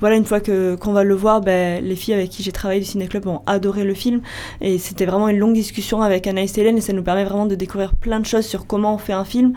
voilà, 0.00 0.16
une 0.16 0.24
fois 0.24 0.40
que 0.40 0.76
qu'on 0.76 0.92
va 0.92 1.02
le 1.02 1.14
voir, 1.14 1.40
bah, 1.40 1.80
les 1.80 1.96
filles 1.96 2.14
avec 2.14 2.30
qui 2.30 2.42
j'ai 2.42 2.52
travaillé 2.52 2.80
du 2.80 2.86
ciné 2.86 3.08
club 3.08 3.26
ont 3.26 3.42
adoré 3.46 3.84
le 3.84 3.94
film, 3.94 4.20
et 4.60 4.78
c'était 4.78 5.06
vraiment 5.06 5.28
une 5.28 5.38
longue 5.38 5.54
discussion 5.54 6.02
avec 6.02 6.26
Anaïs 6.26 6.56
Hélène, 6.56 6.78
et 6.78 6.80
ça 6.80 6.92
nous 6.92 7.02
permet 7.02 7.24
vraiment 7.24 7.46
de 7.46 7.56
découvrir 7.56 7.94
plein 7.94 8.20
de 8.20 8.26
choses 8.26 8.46
sur 8.46 8.67
comment 8.68 8.94
on 8.94 8.98
fait 8.98 9.12
un 9.12 9.24
film, 9.24 9.54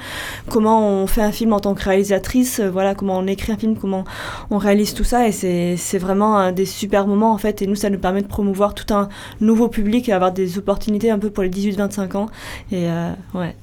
comment 0.50 0.88
on 0.88 1.06
fait 1.06 1.22
un 1.22 1.32
film 1.32 1.54
en 1.54 1.60
tant 1.60 1.76
que 1.76 1.84
réalisatrice, 1.84 2.60
euh, 2.60 2.72
voilà, 2.72 2.96
comment 2.96 3.18
on 3.18 3.28
écrit 3.28 3.52
un 3.52 3.58
film, 3.58 3.78
comment 3.78 4.06
on 4.50 4.58
réalise 4.58 4.94
tout 4.96 5.04
ça, 5.04 5.28
et 5.28 5.32
c'est 5.32 5.76
c'est 5.78 6.00
vraiment 6.00 6.38
un 6.38 6.52
des 6.52 6.66
super 6.66 7.06
moments 7.06 7.32
en 7.32 7.38
fait, 7.38 7.62
et 7.62 7.68
nous 7.68 7.76
ça 7.76 7.90
nous 7.90 8.00
permet 8.00 8.22
de 8.22 8.28
promouvoir 8.28 8.74
tout 8.74 8.92
un 8.94 9.10
nouveau 9.40 9.68
public 9.68 10.10
et 10.10 10.14
avoir 10.14 10.32
des 10.32 10.58
opportunités 10.58 11.12
un 11.12 11.20
peu 11.20 11.30
pour 11.30 11.44
les 11.44 11.50
18-25 11.50 12.18
ans, 12.18 12.26
et 12.72 12.90
euh, 12.90 13.12
ouais. 13.36 13.56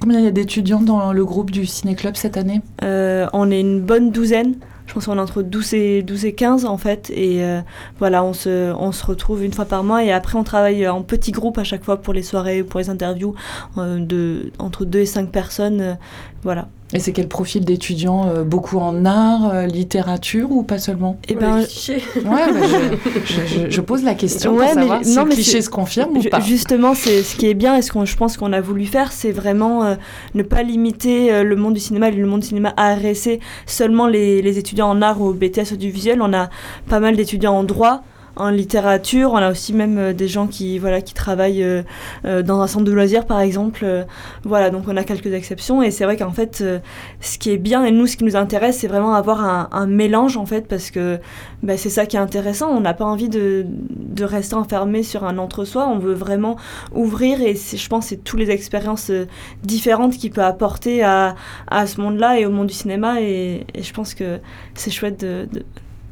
Combien 0.00 0.18
il 0.18 0.24
y 0.24 0.28
a 0.28 0.32
d'étudiants 0.32 0.82
dans 0.82 1.12
le 1.12 1.24
groupe 1.24 1.50
du 1.50 1.64
Ciné 1.64 1.94
Club 1.94 2.16
cette 2.16 2.36
année? 2.36 2.60
Euh, 2.82 3.26
on 3.32 3.50
est 3.50 3.60
une 3.60 3.80
bonne 3.80 4.10
douzaine. 4.10 4.56
Je 4.86 4.92
pense 4.92 5.06
qu'on 5.06 5.16
est 5.16 5.20
entre 5.20 5.42
12 5.42 5.74
et, 5.74 6.02
12 6.02 6.26
et 6.26 6.34
15 6.34 6.64
en 6.66 6.76
fait. 6.76 7.10
Et 7.10 7.42
euh, 7.42 7.60
voilà, 7.98 8.22
on 8.22 8.32
se, 8.32 8.72
on 8.74 8.92
se 8.92 9.04
retrouve 9.04 9.42
une 9.44 9.52
fois 9.52 9.64
par 9.64 9.82
mois. 9.82 10.04
Et 10.04 10.12
après, 10.12 10.38
on 10.38 10.44
travaille 10.44 10.86
en 10.86 11.02
petits 11.02 11.32
groupes 11.32 11.58
à 11.58 11.64
chaque 11.64 11.84
fois 11.84 11.96
pour 11.96 12.12
les 12.12 12.22
soirées, 12.22 12.62
pour 12.62 12.80
les 12.80 12.90
interviews, 12.90 13.34
euh, 13.78 13.98
de, 13.98 14.52
entre 14.58 14.84
2 14.84 14.98
et 15.00 15.06
5 15.06 15.30
personnes. 15.30 15.96
Voilà. 16.44 16.68
Et 16.92 17.00
c'est 17.00 17.12
quel 17.12 17.26
profil 17.26 17.64
d'étudiants 17.64 18.28
euh, 18.28 18.44
Beaucoup 18.44 18.78
en 18.78 19.04
art, 19.04 19.50
euh, 19.52 19.66
littérature 19.66 20.52
ou 20.52 20.62
pas 20.62 20.78
seulement 20.78 21.16
Eh 21.28 21.34
ben. 21.34 21.58
Ouais, 21.58 21.64
bah, 22.24 22.60
je, 23.24 23.34
je- 23.34 23.46
je- 23.64 23.70
je 23.70 23.80
pose 23.80 24.04
la 24.04 24.14
question 24.14 24.52
Ouais, 24.54 24.66
pour 24.66 24.74
mais 24.76 24.80
savoir 24.82 24.98
je- 25.02 25.08
si 25.08 25.16
non, 25.16 25.22
le 25.24 25.28
mais 25.30 25.34
cliché 25.34 25.60
se 25.62 25.70
confirme 25.70 26.16
ou 26.18 26.22
pas. 26.22 26.38
Justement, 26.40 26.94
c'est 26.94 27.22
ce 27.22 27.34
qui 27.34 27.46
est 27.48 27.54
bien 27.54 27.76
et 27.76 27.82
ce 27.82 27.90
qu'on 27.90 28.04
je 28.04 28.16
pense 28.16 28.36
qu'on 28.36 28.52
a 28.52 28.60
voulu 28.60 28.84
faire, 28.86 29.10
c'est 29.10 29.32
vraiment 29.32 29.84
euh, 29.84 29.94
ne 30.34 30.42
pas 30.44 30.62
limiter 30.62 31.32
euh, 31.32 31.42
le 31.42 31.56
monde 31.56 31.74
du 31.74 31.80
cinéma 31.80 32.08
et 32.08 32.12
le 32.12 32.26
monde 32.26 32.40
du 32.40 32.46
cinéma 32.46 32.72
à 32.76 32.94
RSC 32.94 33.40
seulement 33.66 34.06
les, 34.06 34.40
les 34.42 34.58
étudiants 34.58 34.88
en 34.90 35.02
art 35.02 35.20
ou 35.20 35.26
au 35.28 35.32
BTS 35.32 35.72
audiovisuel. 35.72 36.20
On 36.22 36.32
a 36.32 36.48
pas 36.88 37.00
mal 37.00 37.16
d'étudiants 37.16 37.54
en 37.54 37.64
droit. 37.64 38.02
En 38.36 38.50
littérature, 38.50 39.32
on 39.32 39.36
a 39.36 39.50
aussi 39.50 39.72
même 39.72 39.96
euh, 39.98 40.12
des 40.12 40.26
gens 40.26 40.48
qui 40.48 40.78
voilà 40.80 41.00
qui 41.00 41.14
travaillent 41.14 41.62
euh, 41.62 41.82
euh, 42.24 42.42
dans 42.42 42.60
un 42.60 42.66
centre 42.66 42.84
de 42.84 42.92
loisirs 42.92 43.26
par 43.26 43.40
exemple. 43.40 43.86
Voilà, 44.42 44.70
donc 44.70 44.84
on 44.88 44.96
a 44.96 45.04
quelques 45.04 45.32
exceptions 45.32 45.82
et 45.82 45.90
c'est 45.92 46.04
vrai 46.04 46.16
qu'en 46.16 46.32
fait, 46.32 46.64
ce 47.20 47.38
qui 47.38 47.50
est 47.50 47.58
bien 47.58 47.84
et 47.84 47.92
nous 47.92 48.06
ce 48.06 48.16
qui 48.16 48.24
nous 48.24 48.36
intéresse, 48.36 48.78
c'est 48.78 48.88
vraiment 48.88 49.14
avoir 49.14 49.44
un, 49.72 49.86
mélange 49.86 50.36
en 50.36 50.46
fait 50.46 50.66
parce 50.66 50.90
que 50.90 51.18
bah, 51.62 51.76
c'est 51.76 51.90
ça 51.90 52.06
qui 52.06 52.16
est 52.16 52.20
intéressant. 52.20 52.70
On 52.70 52.80
n'a 52.80 52.94
pas 52.94 53.04
envie 53.04 53.28
de, 53.28 53.66
rester 54.20 54.54
enfermé 54.54 55.02
sur 55.02 55.24
un 55.24 55.38
entre-soi. 55.38 55.86
On 55.86 55.98
veut 55.98 56.14
vraiment 56.14 56.56
ouvrir 56.94 57.40
et 57.40 57.54
je 57.54 57.88
pense 57.88 58.06
c'est 58.06 58.24
toutes 58.24 58.40
les 58.40 58.50
expériences 58.50 59.12
différentes 59.62 60.14
qu'il 60.16 60.30
peut 60.30 60.42
apporter 60.42 61.04
à, 61.04 61.34
ce 61.86 62.00
monde-là 62.00 62.40
et 62.40 62.46
au 62.46 62.50
monde 62.50 62.66
du 62.66 62.74
cinéma. 62.74 63.20
Et, 63.20 63.66
je 63.78 63.92
pense 63.92 64.14
que 64.14 64.40
c'est 64.74 64.90
chouette 64.90 65.20
de- 65.20 65.46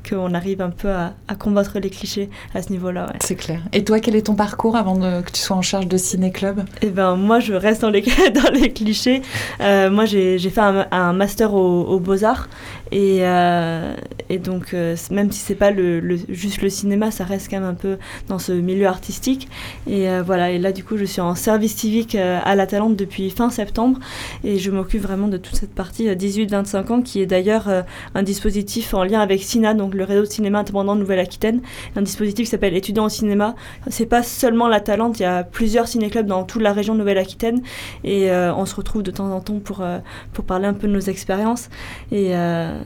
qu'on 0.09 0.35
arrive 0.35 0.61
un 0.63 0.71
peu 0.71 0.91
à, 0.91 1.15
à 1.29 1.35
combattre 1.35 1.79
les 1.79 1.91
clichés 1.91 2.29
à 2.55 2.63
ce 2.63 2.71
niveau-là. 2.71 3.07
Ouais. 3.07 3.19
C'est 3.21 3.37
clair. 3.37 3.61
Et 3.73 3.85
toi, 3.85 4.01
quel 4.01 4.17
est 4.17 4.23
ton 4.27 4.35
parcours 4.35 4.77
avant 4.77 4.97
de- 4.97 5.21
que 5.23 5.31
tu 5.31 5.41
sois 5.41 5.57
en 5.57 5.63
charge 5.63 5.87
de 5.87 5.97
Ciné 5.97 6.31
Club 6.33 6.63
Eh 6.83 6.89
ben 6.91 7.17
moi 7.17 7.41
je 7.41 7.55
reste 7.55 7.83
dans 7.83 7.91
les, 7.91 8.03
dans 8.35 8.51
les 8.53 8.73
clichés. 8.73 9.23
Euh, 9.61 9.91
moi 9.91 10.05
j'ai 10.05 10.39
fait 10.39 10.61
un, 10.61 10.87
un 10.91 11.13
master 11.13 11.55
au, 11.55 11.83
au 11.85 11.99
Beaux-Arts 12.01 12.49
et, 12.93 13.21
euh, 13.27 13.95
et 14.29 14.39
donc 14.39 14.75
euh, 14.75 14.95
même 15.11 15.33
si 15.33 15.41
c'est 15.41 15.55
pas 15.55 15.71
le, 15.71 15.99
le- 16.01 16.19
juste 16.29 16.63
le 16.63 16.69
cinéma, 16.69 17.11
ça 17.11 17.25
reste 17.25 17.49
quand 17.51 17.59
même 17.59 17.69
un 17.69 17.75
peu 17.75 17.97
dans 18.29 18.39
ce 18.39 18.53
milieu 18.53 18.87
artistique. 18.87 19.49
Et 19.89 20.09
euh, 20.09 20.23
voilà, 20.23 20.51
et 20.51 20.59
là 20.59 20.73
du 20.73 20.85
coup 20.85 20.97
je 20.99 21.05
suis 21.05 21.21
en 21.21 21.35
service 21.35 21.75
civique 21.75 22.15
euh, 22.15 22.39
à 22.45 22.55
la 22.55 22.67
Talente 22.67 22.97
depuis 22.97 23.31
fin 23.31 23.51
septembre 23.51 23.99
et 24.45 24.59
je 24.59 24.71
m'occupe 24.71 25.03
vraiment 25.03 25.29
de 25.29 25.39
toute 25.39 25.57
cette 25.57 25.75
partie 25.75 26.09
euh, 26.09 26.15
18-25 26.15 26.93
ans 26.93 27.03
qui 27.03 27.21
est 27.21 27.27
d'ailleurs 27.27 27.69
euh, 27.69 27.83
un 28.15 28.23
dispositif 28.23 28.95
en 28.95 29.05
lien 29.05 29.21
avec 29.21 29.43
SINA, 29.43 29.75
donc 29.75 29.95
le 29.95 30.05
réseau 30.05 30.23
de 30.23 30.27
cinéma 30.27 30.61
indépendant 30.61 30.95
Nouvelle-Aquitaine, 30.95 31.63
un 31.97 32.03
dispositif 32.03 32.45
qui 32.47 32.51
s'appelle 32.51 32.77
Étudiants 32.77 33.07
au 33.07 33.09
cinéma. 33.09 33.55
C'est 33.89 34.07
pas 34.07 34.23
seulement 34.23 34.69
la 34.69 34.81
Talente, 34.81 35.19
il 35.19 35.23
y 35.23 35.27
a 35.27 35.45
plusieurs 35.45 35.89
ciné-clubs 35.89 36.27
dans 36.27 36.45
toute 36.45 36.63
la 36.63 36.73
région 36.73 36.95
Nouvelle-Aquitaine 36.95 37.63
et 38.05 38.31
euh, 38.31 38.55
on 38.55 38.67
se 38.67 38.75
retrouve 38.75 39.03
de 39.03 39.11
temps 39.11 39.31
en 39.35 39.41
temps 39.41 39.59
pour, 39.61 39.81
euh, 39.81 39.99
pour 40.33 40.45
parler 40.45 40.67
un 40.67 40.75
peu 40.75 40.87
de 40.89 40.93
nos 40.93 41.01
expériences. 41.01 41.69
Et 42.11 42.37
euh, 42.37 42.82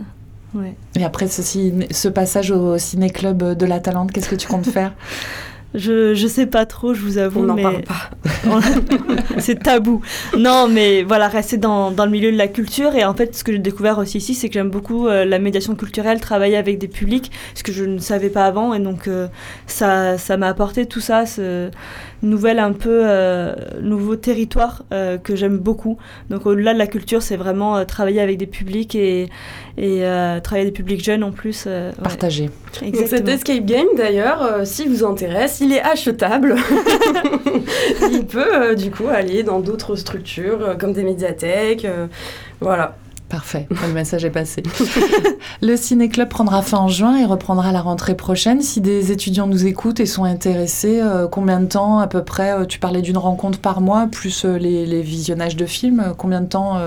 ouais. 0.56 0.74
Et 0.96 1.04
après 1.04 1.28
ceci, 1.28 1.72
ce 1.90 2.08
passage 2.08 2.50
au 2.50 2.78
Ciné 2.78 3.10
Club 3.10 3.56
de 3.56 3.66
la 3.66 3.80
Talente, 3.80 4.12
qu'est-ce 4.12 4.28
que 4.28 4.36
tu 4.36 4.48
comptes 4.48 4.66
faire? 4.66 4.92
Je, 5.76 6.14
je 6.14 6.26
sais 6.26 6.46
pas 6.46 6.64
trop, 6.64 6.94
je 6.94 7.02
vous 7.02 7.18
avoue. 7.18 7.40
On 7.40 7.44
n'en 7.44 7.54
mais... 7.54 7.62
parle 7.62 7.82
pas. 7.82 8.10
c'est 9.38 9.62
tabou. 9.62 10.00
Non, 10.36 10.68
mais 10.68 11.02
voilà, 11.02 11.28
rester 11.28 11.58
dans, 11.58 11.90
dans 11.90 12.06
le 12.06 12.10
milieu 12.10 12.32
de 12.32 12.36
la 12.36 12.48
culture. 12.48 12.94
Et 12.94 13.04
en 13.04 13.12
fait, 13.12 13.36
ce 13.36 13.44
que 13.44 13.52
j'ai 13.52 13.58
découvert 13.58 13.98
aussi 13.98 14.16
ici, 14.16 14.34
c'est 14.34 14.48
que 14.48 14.54
j'aime 14.54 14.70
beaucoup 14.70 15.06
euh, 15.06 15.26
la 15.26 15.38
médiation 15.38 15.74
culturelle, 15.74 16.18
travailler 16.20 16.56
avec 16.56 16.78
des 16.78 16.88
publics, 16.88 17.30
ce 17.54 17.62
que 17.62 17.72
je 17.72 17.84
ne 17.84 17.98
savais 17.98 18.30
pas 18.30 18.46
avant. 18.46 18.72
Et 18.72 18.78
donc, 18.78 19.06
euh, 19.06 19.28
ça 19.66 20.16
ça 20.16 20.38
m'a 20.38 20.48
apporté 20.48 20.86
tout 20.86 21.00
ça, 21.00 21.26
ce 21.26 21.70
nouvel 22.22 22.58
un 22.58 22.72
peu 22.72 23.02
euh, 23.04 23.54
nouveau 23.80 24.16
territoire 24.16 24.84
euh, 24.92 25.18
que 25.18 25.36
j'aime 25.36 25.58
beaucoup. 25.58 25.98
Donc, 26.30 26.46
au-delà 26.46 26.72
de 26.74 26.78
la 26.78 26.86
culture, 26.86 27.22
c'est 27.22 27.36
vraiment 27.36 27.76
euh, 27.76 27.84
travailler 27.84 28.20
avec 28.20 28.38
des 28.38 28.46
publics 28.46 28.94
et, 28.94 29.28
et 29.78 30.04
euh, 30.04 30.40
travailler 30.40 30.62
avec 30.66 30.74
des 30.74 30.82
publics 30.82 31.04
jeunes 31.04 31.22
en 31.24 31.30
plus. 31.32 31.64
euh, 31.66 31.90
ouais. 31.90 32.02
Partager. 32.02 32.50
Donc 32.82 32.96
cet 33.06 33.28
escape 33.28 33.64
game 33.64 33.86
d'ailleurs, 33.96 34.42
euh, 34.42 34.64
si 34.64 34.86
vous 34.86 35.04
intéresse, 35.04 35.60
il 35.60 35.72
est 35.72 35.80
achetable. 35.82 36.56
il 38.12 38.26
peut 38.26 38.54
euh, 38.54 38.74
du 38.74 38.90
coup 38.90 39.08
aller 39.08 39.42
dans 39.42 39.60
d'autres 39.60 39.96
structures 39.96 40.62
euh, 40.62 40.74
comme 40.74 40.92
des 40.92 41.02
médiathèques. 41.04 41.84
euh, 41.84 42.06
voilà. 42.60 42.96
Parfait, 43.28 43.66
le 43.88 43.92
message 43.92 44.24
est 44.24 44.30
passé. 44.30 44.62
le 45.60 45.76
Ciné 45.76 46.08
Club 46.08 46.28
prendra 46.28 46.62
fin 46.62 46.78
en 46.78 46.88
juin 46.88 47.16
et 47.18 47.24
reprendra 47.24 47.72
la 47.72 47.80
rentrée 47.80 48.14
prochaine. 48.14 48.62
Si 48.62 48.80
des 48.80 49.10
étudiants 49.10 49.48
nous 49.48 49.66
écoutent 49.66 49.98
et 49.98 50.06
sont 50.06 50.24
intéressés, 50.24 51.00
euh, 51.00 51.26
combien 51.26 51.58
de 51.58 51.66
temps 51.66 51.98
à 51.98 52.06
peu 52.06 52.22
près 52.22 52.52
euh, 52.52 52.64
Tu 52.66 52.78
parlais 52.78 53.02
d'une 53.02 53.18
rencontre 53.18 53.58
par 53.58 53.80
mois, 53.80 54.06
plus 54.06 54.44
euh, 54.44 54.58
les, 54.58 55.02
visionnages 55.02 55.56
de 55.56 55.66
films. 55.66 56.14
combien 56.16 56.40
de 56.40 56.46
temps 56.46 56.78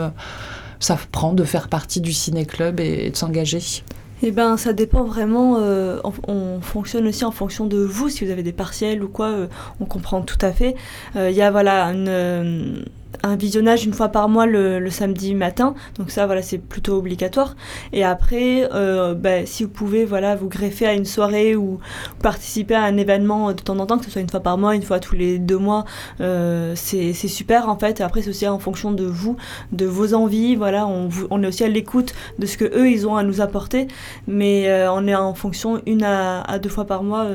ça 0.80 0.98
prend 1.12 1.34
de 1.34 1.44
faire 1.44 1.68
partie 1.68 2.02
du 2.02 2.14
Ciné 2.14 2.46
Club 2.46 2.80
et, 2.80 3.10
de 3.10 3.16
s'engager? 3.16 3.84
Eh 4.24 4.32
ben, 4.32 4.58
ça 4.58 4.74
dépend 4.74 5.04
vraiment. 5.04 5.58
on, 5.58 6.14
on 6.28 6.62
fonctionne 6.62 7.08
aussi 7.08 7.24
en 7.24 7.32
fonction 7.32 7.66
de 7.66 7.78
vous. 7.78 8.10
Si 8.10 8.26
vous 8.26 8.32
avez 8.32 8.44
des 8.44 8.52
partiels 8.52 9.04
ou 9.04 9.08
quoi, 9.08 9.34
on 9.80 9.86
comprend 9.86 10.22
tout 10.22 10.38
à 10.42 10.52
fait. 10.52 10.76
Il 11.16 11.32
y 11.32 11.42
a 11.42 11.52
voilà 11.52 11.86
une, 11.86 12.84
un 13.24 13.36
visionnage 13.36 13.86
une 13.86 13.94
fois 13.94 14.10
par 14.10 14.30
mois 14.30 14.46
le, 14.46 14.80
le 14.80 14.90
samedi 14.90 15.36
matin. 15.36 15.74
Donc 15.98 16.12
ça, 16.12 16.26
voilà, 16.26 16.42
c'est 16.42 16.58
plutôt 16.58 16.98
obligatoire. 16.98 17.56
Et 17.94 18.04
après, 18.04 18.68
euh, 18.74 19.14
bah, 19.14 19.46
si 19.46 19.64
vous 19.64 19.70
pouvez, 19.70 20.06
voilà, 20.06 20.36
vous 20.36 20.50
greffer 20.50 20.88
à 20.88 20.94
une 20.94 21.06
soirée 21.06 21.56
ou 21.56 21.80
participer 22.22 22.76
à 22.76 22.84
un 22.84 22.98
événement 22.98 23.54
de 23.54 23.62
temps 23.62 23.78
en 23.80 23.86
temps, 23.86 23.98
que 23.98 24.06
ce 24.06 24.12
soit 24.12 24.22
une 24.22 24.30
fois 24.30 24.42
par 24.42 24.58
mois, 24.58 24.76
une 24.76 24.84
fois 24.84 25.00
tous 25.00 25.16
les 25.16 25.40
deux 25.40 25.58
mois, 25.58 25.86
euh, 26.22 26.74
c'est 26.76 27.14
super 27.14 27.70
en 27.70 27.78
fait. 27.78 28.02
Après, 28.02 28.22
c'est 28.22 28.30
aussi 28.30 28.48
en 28.48 28.60
fonction 28.60 28.92
de 28.92 29.06
vous, 29.06 29.38
de 29.72 29.86
vos 29.86 30.14
envies. 30.14 30.56
Voilà, 30.56 30.88
on, 30.88 31.10
on 31.30 31.44
est 31.44 31.48
aussi 31.48 31.64
à 31.64 31.68
l'écoute 31.70 32.14
de 32.40 32.46
ce 32.46 32.58
que 32.58 32.66
eux 32.66 32.90
ils 32.90 33.08
ont 33.08 33.16
à 33.16 33.24
nous 33.24 33.42
apporter 33.42 33.88
mais 34.28 34.70
euh, 34.70 34.92
on 34.92 35.08
est 35.08 35.16
en 35.16 35.34
fonction 35.34 35.82
une 35.86 36.04
à, 36.04 36.42
à 36.42 36.60
deux 36.60 36.70
fois 36.70 36.86
par 36.86 37.04
mois. 37.04 37.26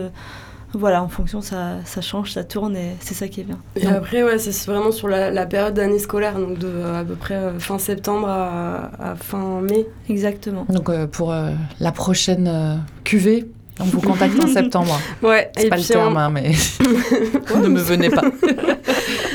Voilà, 0.79 1.03
en 1.03 1.09
fonction, 1.09 1.41
ça, 1.41 1.77
ça 1.85 2.01
change, 2.01 2.33
ça 2.33 2.45
tourne 2.45 2.77
et 2.77 2.97
c'est 3.01 3.15
ça 3.15 3.29
qui 3.29 3.41
est 3.41 3.45
bien. 3.45 3.59
Et 3.77 3.87
après, 3.87 4.23
ouais, 4.23 4.39
c'est 4.39 4.67
vraiment 4.71 4.93
sur 4.93 5.09
la, 5.09 5.31
la 5.31 5.47
période 5.47 5.75
d'année 5.75 5.99
scolaire, 5.99 6.39
donc 6.39 6.59
de 6.59 6.67
euh, 6.69 7.01
à 7.01 7.05
peu 7.05 7.15
près 7.15 7.35
euh, 7.35 7.59
fin 7.59 7.79
septembre 7.79 8.29
à, 8.29 8.91
à 9.13 9.15
fin 9.17 9.61
mai. 9.61 9.87
Exactement. 10.09 10.67
Donc 10.69 10.89
euh, 10.89 11.07
pour 11.07 11.33
euh, 11.33 11.51
la 11.81 11.93
prochaine 11.93 12.49
euh, 12.49 12.75
cuvée, 13.05 13.47
on 13.81 13.85
vous 13.85 14.01
contacte 14.01 14.39
en 14.43 14.47
septembre. 14.53 14.99
Ouais, 15.23 15.51
C'est 15.57 15.67
et 15.67 15.69
pas 15.69 15.77
le 15.77 15.83
terme, 15.83 16.15
on- 16.15 16.19
hein, 16.19 16.31
mais 16.31 16.51
ne 17.63 17.69
me 17.69 17.81
venez 17.81 18.11
pas. 18.11 18.23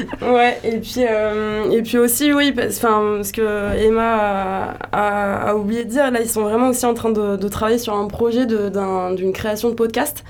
Ouais, 0.22 0.60
et 0.64 0.78
puis, 0.80 1.06
euh, 1.08 1.70
et 1.72 1.82
puis 1.82 1.98
aussi, 1.98 2.34
oui, 2.34 2.52
parce, 2.52 2.80
que 3.32 3.76
Emma 3.78 4.16
a, 4.16 4.78
a- 4.92 5.50
a 5.50 5.56
oublié 5.56 5.86
de 5.86 5.90
dire, 5.90 6.12
là, 6.12 6.22
ils 6.22 6.30
sont 6.30 6.44
vraiment 6.44 6.70
aussi 6.70 6.86
en 6.86 6.94
train 6.94 7.12
de, 7.12 7.36
de 7.36 7.48
travailler 7.48 7.78
sur 7.80 7.96
un 7.96 8.08
projet 8.08 8.46
d'une 8.46 9.34
création 9.34 9.70
de 9.70 9.76
podcast. 9.76 10.24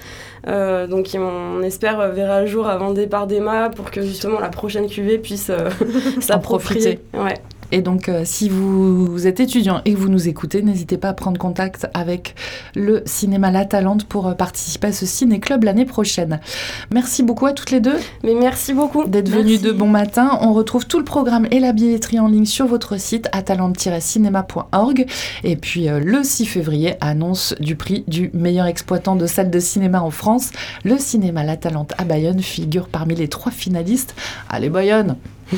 Euh, 0.48 0.88
donc, 0.88 1.10
on 1.16 1.62
espère, 1.64 2.00
euh, 2.00 2.10
verra 2.12 2.42
le 2.42 2.48
jour 2.48 2.68
avant 2.68 2.90
le 2.90 2.96
départ 2.96 3.28
d'Emma 3.28 3.70
pour 3.70 3.92
que 3.92 4.02
justement 4.02 4.40
la 4.40 4.50
prochaine 4.50 4.88
cuvée 4.88 5.18
puisse 5.18 5.50
euh, 5.50 5.70
s'approprier. 6.22 7.00
Ouais. 7.14 7.36
Et 7.72 7.82
donc, 7.82 8.10
euh, 8.10 8.24
si 8.26 8.50
vous, 8.50 9.06
vous 9.06 9.28
êtes 9.28 9.40
étudiant 9.40 9.82
et 9.86 9.94
que 9.94 9.98
vous 9.98 10.10
nous 10.10 10.28
écoutez, 10.28 10.62
n'hésitez 10.62 10.98
pas 10.98 11.10
à 11.10 11.14
prendre 11.14 11.40
contact 11.40 11.88
avec 11.94 12.36
le 12.76 13.04
cinéma 13.06 13.52
La 13.52 13.66
Talente 13.66 14.06
pour 14.06 14.28
euh, 14.28 14.34
participer 14.34 14.88
à 14.88 14.92
ce 14.92 15.06
ciné-club 15.06 15.64
l'année 15.64 15.86
prochaine. 15.86 16.40
Merci 16.92 17.24
beaucoup 17.24 17.46
à 17.46 17.54
toutes 17.54 17.72
les 17.72 17.80
deux. 17.80 17.98
Mais 18.24 18.34
merci 18.34 18.74
beaucoup 18.74 19.06
d'être 19.06 19.30
venues 19.30 19.60
de 19.60 19.72
bon 19.72 19.88
matin. 19.88 20.40
On 20.42 20.54
retrouve 20.54 20.88
tout 20.88 20.98
le 20.98 21.06
programme 21.06 21.48
et 21.52 21.60
la 21.60 21.74
billetterie 21.74 22.20
en 22.20 22.28
ligne 22.28 22.46
sur 22.46 22.66
votre 22.66 23.00
site 23.00 23.30
atalante-cinéma.org. 23.32 25.06
Et 25.44 25.56
puis, 25.56 25.90
euh, 25.90 26.00
le 26.00 26.24
6 26.24 26.46
février, 26.46 26.96
annonce 27.02 27.54
du 27.60 27.76
prix 27.76 28.04
du 28.08 28.32
meilleur 28.34 28.66
exploitant 28.66 29.16
de 29.16 29.28
salle 29.28 29.52
de 29.52 29.60
cinéma 29.60 30.02
en 30.02 30.12
France. 30.12 30.52
Le 30.84 30.98
cinéma 30.98 31.44
La 31.44 31.58
Talente 31.58 31.94
à 31.98 32.04
Bayonne 32.04 32.42
figure 32.42 32.88
parmi 32.88 33.16
les 33.16 33.28
trois 33.28 33.52
finalistes. 33.52 34.16
Allez, 34.50 34.70
Bayonne 34.70 35.18